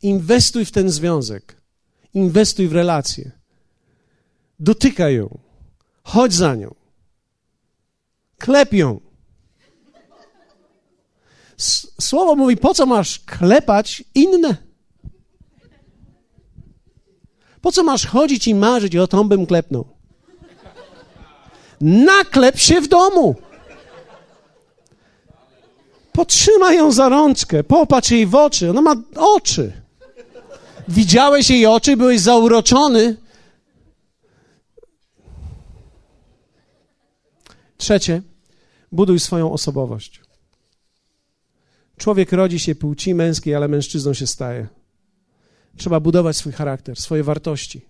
Inwestuj 0.02 0.66
w 0.66 0.72
ten 0.72 0.90
związek. 0.90 1.62
Inwestuj 2.14 2.68
w 2.68 2.74
relacje. 2.74 3.32
Dotykaj 4.60 5.16
ją. 5.16 5.38
Chodź 6.04 6.34
za 6.34 6.56
nią. 6.56 6.76
Klep 8.46 8.74
ją. 8.74 9.00
Słowo 12.02 12.36
mówi, 12.36 12.58
po 12.58 12.74
co 12.74 12.86
masz 12.86 13.20
klepać 13.20 14.04
inne? 14.16 14.58
Po 17.62 17.72
co 17.72 17.84
masz 17.84 18.06
chodzić 18.08 18.48
i 18.48 18.56
marzyć, 18.56 18.96
o 18.96 19.08
tą 19.08 19.28
bym 19.28 19.46
klepnął? 19.46 19.88
Naklep 21.82 22.60
się 22.60 22.82
w 22.82 22.88
domu. 22.88 23.36
Potrzymaj 26.12 26.78
ją 26.78 26.92
za 26.92 27.10
rączkę, 27.10 27.64
popatrz 27.64 28.12
jej 28.12 28.26
w 28.26 28.36
oczy. 28.36 28.70
Ona 28.70 28.82
ma 28.82 28.96
oczy. 29.16 29.72
Widziałeś 30.88 31.50
jej 31.50 31.66
oczy, 31.66 31.98
byłeś 31.98 32.22
zauroczony. 32.22 33.18
Trzecie, 37.78 38.22
buduj 38.96 39.20
swoją 39.20 39.52
osobowość. 39.52 40.22
Człowiek 41.98 42.32
rodzi 42.32 42.60
się 42.60 42.76
płci 42.76 43.14
męskiej, 43.14 43.56
ale 43.56 43.68
mężczyzną 43.68 44.14
się 44.14 44.28
staje. 44.28 44.68
Trzeba 45.78 46.00
budować 46.00 46.38
swój 46.38 46.54
charakter, 46.54 46.96
swoje 46.96 47.24
wartości. 47.24 47.82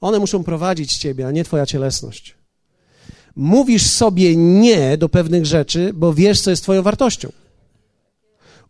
One 0.00 0.18
muszą 0.18 0.44
prowadzić 0.44 0.96
ciebie, 0.96 1.26
a 1.26 1.30
nie 1.30 1.44
twoja 1.44 1.66
cielesność. 1.66 2.34
Mówisz 3.36 3.86
sobie 3.86 4.36
nie 4.36 4.96
do 4.96 5.08
pewnych 5.08 5.46
rzeczy, 5.46 5.92
bo 5.94 6.14
wiesz, 6.14 6.40
co 6.40 6.50
jest 6.50 6.62
twoją 6.62 6.82
wartością. 6.82 7.32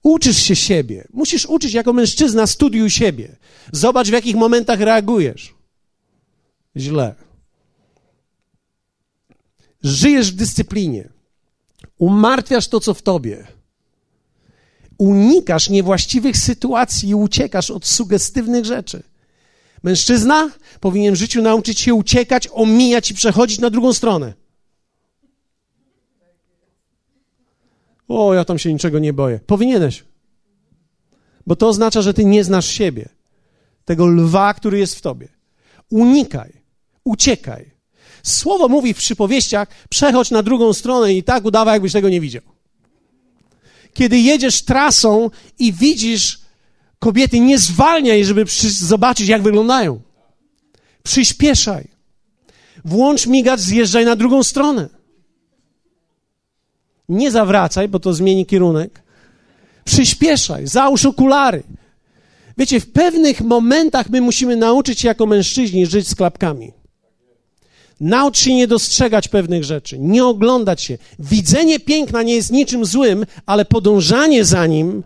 Uczysz 0.02 0.36
się 0.36 0.56
siebie. 0.56 1.08
Musisz 1.12 1.46
uczyć 1.46 1.74
jako 1.74 1.92
mężczyzna, 1.92 2.46
studiuj 2.46 2.90
siebie. 2.90 3.36
Zobacz, 3.72 4.08
w 4.08 4.12
jakich 4.12 4.36
momentach 4.36 4.80
reagujesz. 4.80 5.54
Źle. 6.76 7.14
Żyjesz 9.82 10.32
w 10.32 10.36
dyscyplinie. 10.36 11.08
Umartwiasz 12.02 12.68
to, 12.68 12.80
co 12.80 12.94
w 12.94 13.02
tobie. 13.02 13.46
Unikasz 14.98 15.70
niewłaściwych 15.70 16.36
sytuacji 16.36 17.08
i 17.08 17.14
uciekasz 17.14 17.70
od 17.70 17.86
sugestywnych 17.86 18.64
rzeczy. 18.64 19.02
Mężczyzna 19.82 20.50
powinien 20.80 21.14
w 21.14 21.18
życiu 21.18 21.42
nauczyć 21.42 21.80
się 21.80 21.94
uciekać, 21.94 22.48
omijać 22.52 23.10
i 23.10 23.14
przechodzić 23.14 23.58
na 23.58 23.70
drugą 23.70 23.92
stronę. 23.92 24.34
O, 28.08 28.34
ja 28.34 28.44
tam 28.44 28.58
się 28.58 28.72
niczego 28.72 28.98
nie 28.98 29.12
boję. 29.12 29.40
Powinieneś. 29.46 30.04
Bo 31.46 31.56
to 31.56 31.68
oznacza, 31.68 32.02
że 32.02 32.14
ty 32.14 32.24
nie 32.24 32.44
znasz 32.44 32.66
siebie. 32.66 33.08
Tego 33.84 34.06
lwa, 34.06 34.54
który 34.54 34.78
jest 34.78 34.94
w 34.94 35.00
tobie. 35.00 35.28
Unikaj. 35.90 36.62
Uciekaj. 37.04 37.70
Słowo 38.22 38.68
mówi 38.68 38.94
w 38.94 38.96
przypowieściach, 38.96 39.68
przechodź 39.88 40.30
na 40.30 40.42
drugą 40.42 40.72
stronę 40.72 41.14
i 41.14 41.22
tak 41.22 41.44
udawaj, 41.44 41.74
jakbyś 41.74 41.92
tego 41.92 42.08
nie 42.08 42.20
widział. 42.20 42.42
Kiedy 43.94 44.18
jedziesz 44.18 44.62
trasą 44.62 45.30
i 45.58 45.72
widzisz 45.72 46.40
kobiety, 46.98 47.40
nie 47.40 47.58
zwalniaj, 47.58 48.24
żeby 48.24 48.44
zobaczyć, 48.68 49.28
jak 49.28 49.42
wyglądają. 49.42 50.00
Przyspieszaj. 51.02 51.88
Włącz 52.84 53.26
migacz, 53.26 53.60
zjeżdżaj 53.60 54.04
na 54.04 54.16
drugą 54.16 54.42
stronę. 54.42 54.88
Nie 57.08 57.30
zawracaj, 57.30 57.88
bo 57.88 58.00
to 58.00 58.14
zmieni 58.14 58.46
kierunek. 58.46 59.02
Przyspieszaj, 59.84 60.66
załóż 60.66 61.06
okulary. 61.06 61.62
Wiecie, 62.58 62.80
w 62.80 62.92
pewnych 62.92 63.40
momentach 63.40 64.10
my 64.10 64.20
musimy 64.20 64.56
nauczyć 64.56 65.00
się 65.00 65.08
jako 65.08 65.26
mężczyźni 65.26 65.86
żyć 65.86 66.08
z 66.08 66.14
klapkami. 66.14 66.72
Naucz 68.02 68.38
się 68.38 68.54
nie 68.54 68.66
dostrzegać 68.66 69.28
pewnych 69.28 69.64
rzeczy, 69.64 69.98
nie 69.98 70.24
oglądać 70.24 70.82
się. 70.82 70.98
Widzenie 71.18 71.80
piękna 71.80 72.22
nie 72.22 72.34
jest 72.34 72.52
niczym 72.52 72.84
złym, 72.84 73.26
ale 73.46 73.64
podążanie 73.64 74.44
za 74.44 74.66
nim 74.66 75.02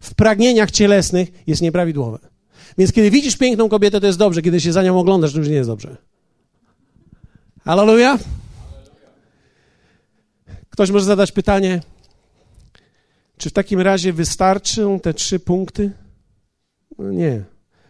w 0.00 0.14
pragnieniach 0.14 0.70
cielesnych 0.70 1.28
jest 1.46 1.62
nieprawidłowe. 1.62 2.18
Więc 2.78 2.92
kiedy 2.92 3.10
widzisz 3.10 3.36
piękną 3.36 3.68
kobietę, 3.68 4.00
to 4.00 4.06
jest 4.06 4.18
dobrze. 4.18 4.42
Kiedy 4.42 4.60
się 4.60 4.72
za 4.72 4.82
nią 4.82 4.98
oglądasz, 4.98 5.32
to 5.32 5.38
już 5.38 5.48
nie 5.48 5.54
jest 5.54 5.70
dobrze. 5.70 5.96
Hallelujah? 7.64 8.20
Ktoś 10.70 10.90
może 10.90 11.04
zadać 11.04 11.32
pytanie, 11.32 11.80
czy 13.36 13.50
w 13.50 13.52
takim 13.52 13.80
razie 13.80 14.12
wystarczą 14.12 15.00
te 15.00 15.14
trzy 15.14 15.40
punkty? 15.40 15.90
No 16.98 17.12
nie. 17.12 17.44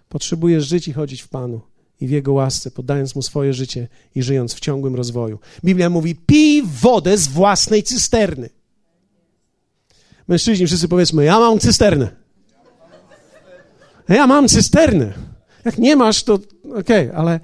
Potrzebujesz 0.08 0.66
żyć 0.66 0.88
i 0.88 0.92
chodzić 0.92 1.22
w 1.22 1.28
Panu 1.28 1.69
i 2.00 2.06
w 2.06 2.10
Jego 2.10 2.32
łasce, 2.32 2.70
poddając 2.70 3.14
Mu 3.14 3.22
swoje 3.22 3.54
życie 3.54 3.88
i 4.14 4.22
żyjąc 4.22 4.54
w 4.54 4.60
ciągłym 4.60 4.94
rozwoju. 4.94 5.38
Biblia 5.64 5.90
mówi, 5.90 6.14
pij 6.14 6.62
wodę 6.62 7.18
z 7.18 7.28
własnej 7.28 7.82
cysterny. 7.82 8.50
Mężczyźni 10.28 10.66
wszyscy 10.66 10.88
powiedzmy, 10.88 11.24
ja 11.24 11.38
mam 11.40 11.58
cysternę. 11.58 12.08
Ja 14.08 14.26
mam 14.26 14.48
cysternę. 14.48 15.12
Jak 15.64 15.78
nie 15.78 15.96
masz, 15.96 16.22
to 16.22 16.34
okej, 16.34 17.08
okay, 17.08 17.16
ale 17.16 17.40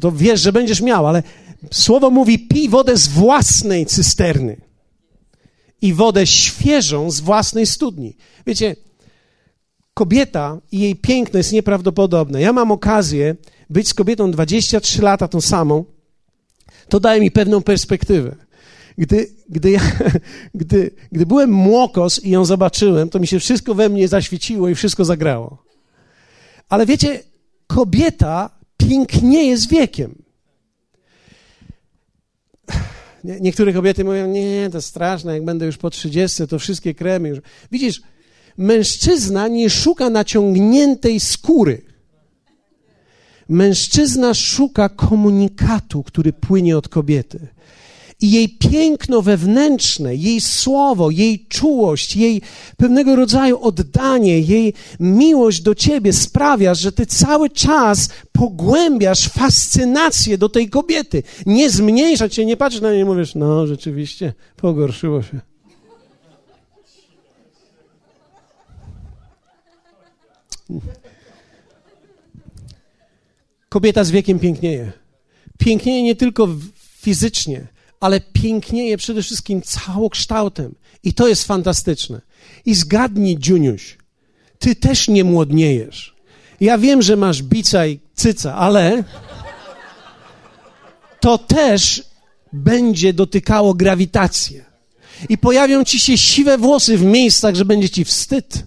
to 0.00 0.12
wiesz, 0.12 0.40
że 0.40 0.52
będziesz 0.52 0.80
miał, 0.80 1.06
ale 1.06 1.22
słowo 1.70 2.10
mówi, 2.10 2.38
pij 2.38 2.68
wodę 2.68 2.96
z 2.96 3.08
własnej 3.08 3.86
cysterny 3.86 4.56
i 5.82 5.94
wodę 5.94 6.26
świeżą 6.26 7.10
z 7.10 7.20
własnej 7.20 7.66
studni. 7.66 8.16
Wiecie, 8.46 8.76
kobieta 9.94 10.58
i 10.72 10.78
jej 10.78 10.96
piękno 10.96 11.38
jest 11.38 11.52
nieprawdopodobne. 11.52 12.40
Ja 12.40 12.52
mam 12.52 12.70
okazję 12.70 13.36
być 13.70 13.88
z 13.88 13.94
kobietą 13.94 14.30
23 14.30 15.02
lata 15.02 15.28
tą 15.28 15.40
samą. 15.40 15.84
To 16.88 17.00
daje 17.00 17.20
mi 17.20 17.30
pewną 17.30 17.62
perspektywę. 17.62 18.36
Gdy, 18.98 19.30
gdy, 19.48 19.70
ja, 19.70 19.80
gdy, 20.54 20.90
gdy 21.12 21.26
byłem 21.26 21.50
młokos 21.50 22.24
i 22.24 22.30
ją 22.30 22.44
zobaczyłem, 22.44 23.08
to 23.08 23.18
mi 23.18 23.26
się 23.26 23.40
wszystko 23.40 23.74
we 23.74 23.88
mnie 23.88 24.08
zaświeciło 24.08 24.68
i 24.68 24.74
wszystko 24.74 25.04
zagrało. 25.04 25.62
Ale 26.68 26.86
wiecie, 26.86 27.22
kobieta 27.66 28.50
pięknieje 28.76 29.56
z 29.56 29.68
wiekiem. 29.68 30.22
Niektóre 33.24 33.72
kobiety 33.72 34.04
mówią, 34.04 34.26
nie, 34.26 34.68
to 34.72 34.82
straszne, 34.82 35.34
jak 35.34 35.44
będę 35.44 35.66
już 35.66 35.76
po 35.76 35.90
30, 35.90 36.46
to 36.46 36.58
wszystkie 36.58 36.94
kremy 36.94 37.28
już. 37.28 37.38
Widzisz, 37.72 38.02
mężczyzna 38.56 39.48
nie 39.48 39.70
szuka 39.70 40.10
naciągniętej 40.10 41.20
skóry. 41.20 41.87
Mężczyzna 43.48 44.34
szuka 44.34 44.88
komunikatu, 44.88 46.02
który 46.02 46.32
płynie 46.32 46.78
od 46.78 46.88
kobiety 46.88 47.48
i 48.20 48.30
jej 48.30 48.48
piękno 48.48 49.22
wewnętrzne, 49.22 50.16
jej 50.16 50.40
słowo, 50.40 51.10
jej 51.10 51.46
czułość, 51.48 52.16
jej 52.16 52.42
pewnego 52.76 53.16
rodzaju 53.16 53.58
oddanie, 53.60 54.40
jej 54.40 54.74
miłość 55.00 55.62
do 55.62 55.74
ciebie 55.74 56.12
sprawia, 56.12 56.74
że 56.74 56.92
ty 56.92 57.06
cały 57.06 57.50
czas 57.50 58.08
pogłębiasz 58.32 59.28
fascynację 59.28 60.38
do 60.38 60.48
tej 60.48 60.70
kobiety. 60.70 61.22
Nie 61.46 61.70
zmniejszać 61.70 62.34
się, 62.34 62.46
nie 62.46 62.56
patrzysz 62.56 62.80
na 62.80 62.92
nie 62.92 63.00
i 63.00 63.04
mówisz, 63.04 63.34
no 63.34 63.66
rzeczywiście, 63.66 64.32
pogorszyło 64.56 65.22
się. 65.22 65.40
Kobieta 73.68 74.04
z 74.04 74.10
wiekiem 74.10 74.38
pięknieje. 74.38 74.92
pięknieje 75.58 76.02
nie 76.02 76.16
tylko 76.16 76.48
fizycznie, 77.00 77.66
ale 78.00 78.20
pięknieje 78.20 78.96
przede 78.96 79.22
wszystkim 79.22 79.62
całokształtem. 79.62 80.74
I 81.04 81.14
to 81.14 81.28
jest 81.28 81.44
fantastyczne. 81.44 82.20
I 82.66 82.74
zgadnij, 82.74 83.38
Dziuniuś, 83.38 83.98
ty 84.58 84.74
też 84.74 85.08
nie 85.08 85.24
młodniejesz. 85.24 86.16
Ja 86.60 86.78
wiem, 86.78 87.02
że 87.02 87.16
masz 87.16 87.42
bica 87.42 87.86
i 87.86 88.00
cyca, 88.14 88.54
ale 88.54 89.04
to 91.20 91.38
też 91.38 92.02
będzie 92.52 93.12
dotykało 93.12 93.74
grawitację. 93.74 94.64
I 95.28 95.38
pojawią 95.38 95.84
ci 95.84 96.00
się 96.00 96.18
siwe 96.18 96.58
włosy 96.58 96.98
w 96.98 97.04
miejscach, 97.04 97.54
że 97.54 97.64
będzie 97.64 97.90
ci 97.90 98.04
wstyd. 98.04 98.64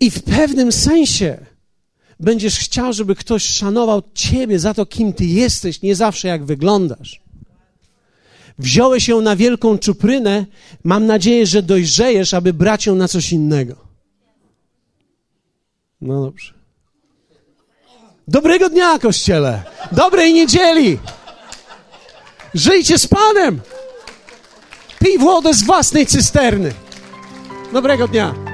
I 0.00 0.10
w 0.10 0.22
pewnym 0.22 0.72
sensie 0.72 1.38
będziesz 2.20 2.58
chciał, 2.58 2.92
żeby 2.92 3.14
ktoś 3.14 3.44
szanował 3.44 4.02
ciebie 4.14 4.58
za 4.58 4.74
to, 4.74 4.86
kim 4.86 5.12
ty 5.12 5.24
jesteś, 5.24 5.82
nie 5.82 5.94
zawsze 5.94 6.28
jak 6.28 6.44
wyglądasz. 6.44 7.20
Wziąłeś 8.58 9.08
ją 9.08 9.20
na 9.20 9.36
wielką 9.36 9.78
czuprynę, 9.78 10.46
mam 10.84 11.06
nadzieję, 11.06 11.46
że 11.46 11.62
dojrzejesz, 11.62 12.34
aby 12.34 12.52
brać 12.52 12.86
ją 12.86 12.94
na 12.94 13.08
coś 13.08 13.32
innego. 13.32 13.76
No 16.00 16.22
dobrze. 16.22 16.54
Dobrego 18.28 18.68
dnia, 18.68 18.98
kościele! 18.98 19.62
Dobrej 19.92 20.34
niedzieli! 20.34 20.98
Żyjcie 22.54 22.98
z 22.98 23.06
Panem! 23.06 23.60
Pij 24.98 25.18
wodę 25.18 25.54
z 25.54 25.62
własnej 25.62 26.06
cysterny. 26.06 26.72
Dobrego 27.72 28.08
dnia! 28.08 28.47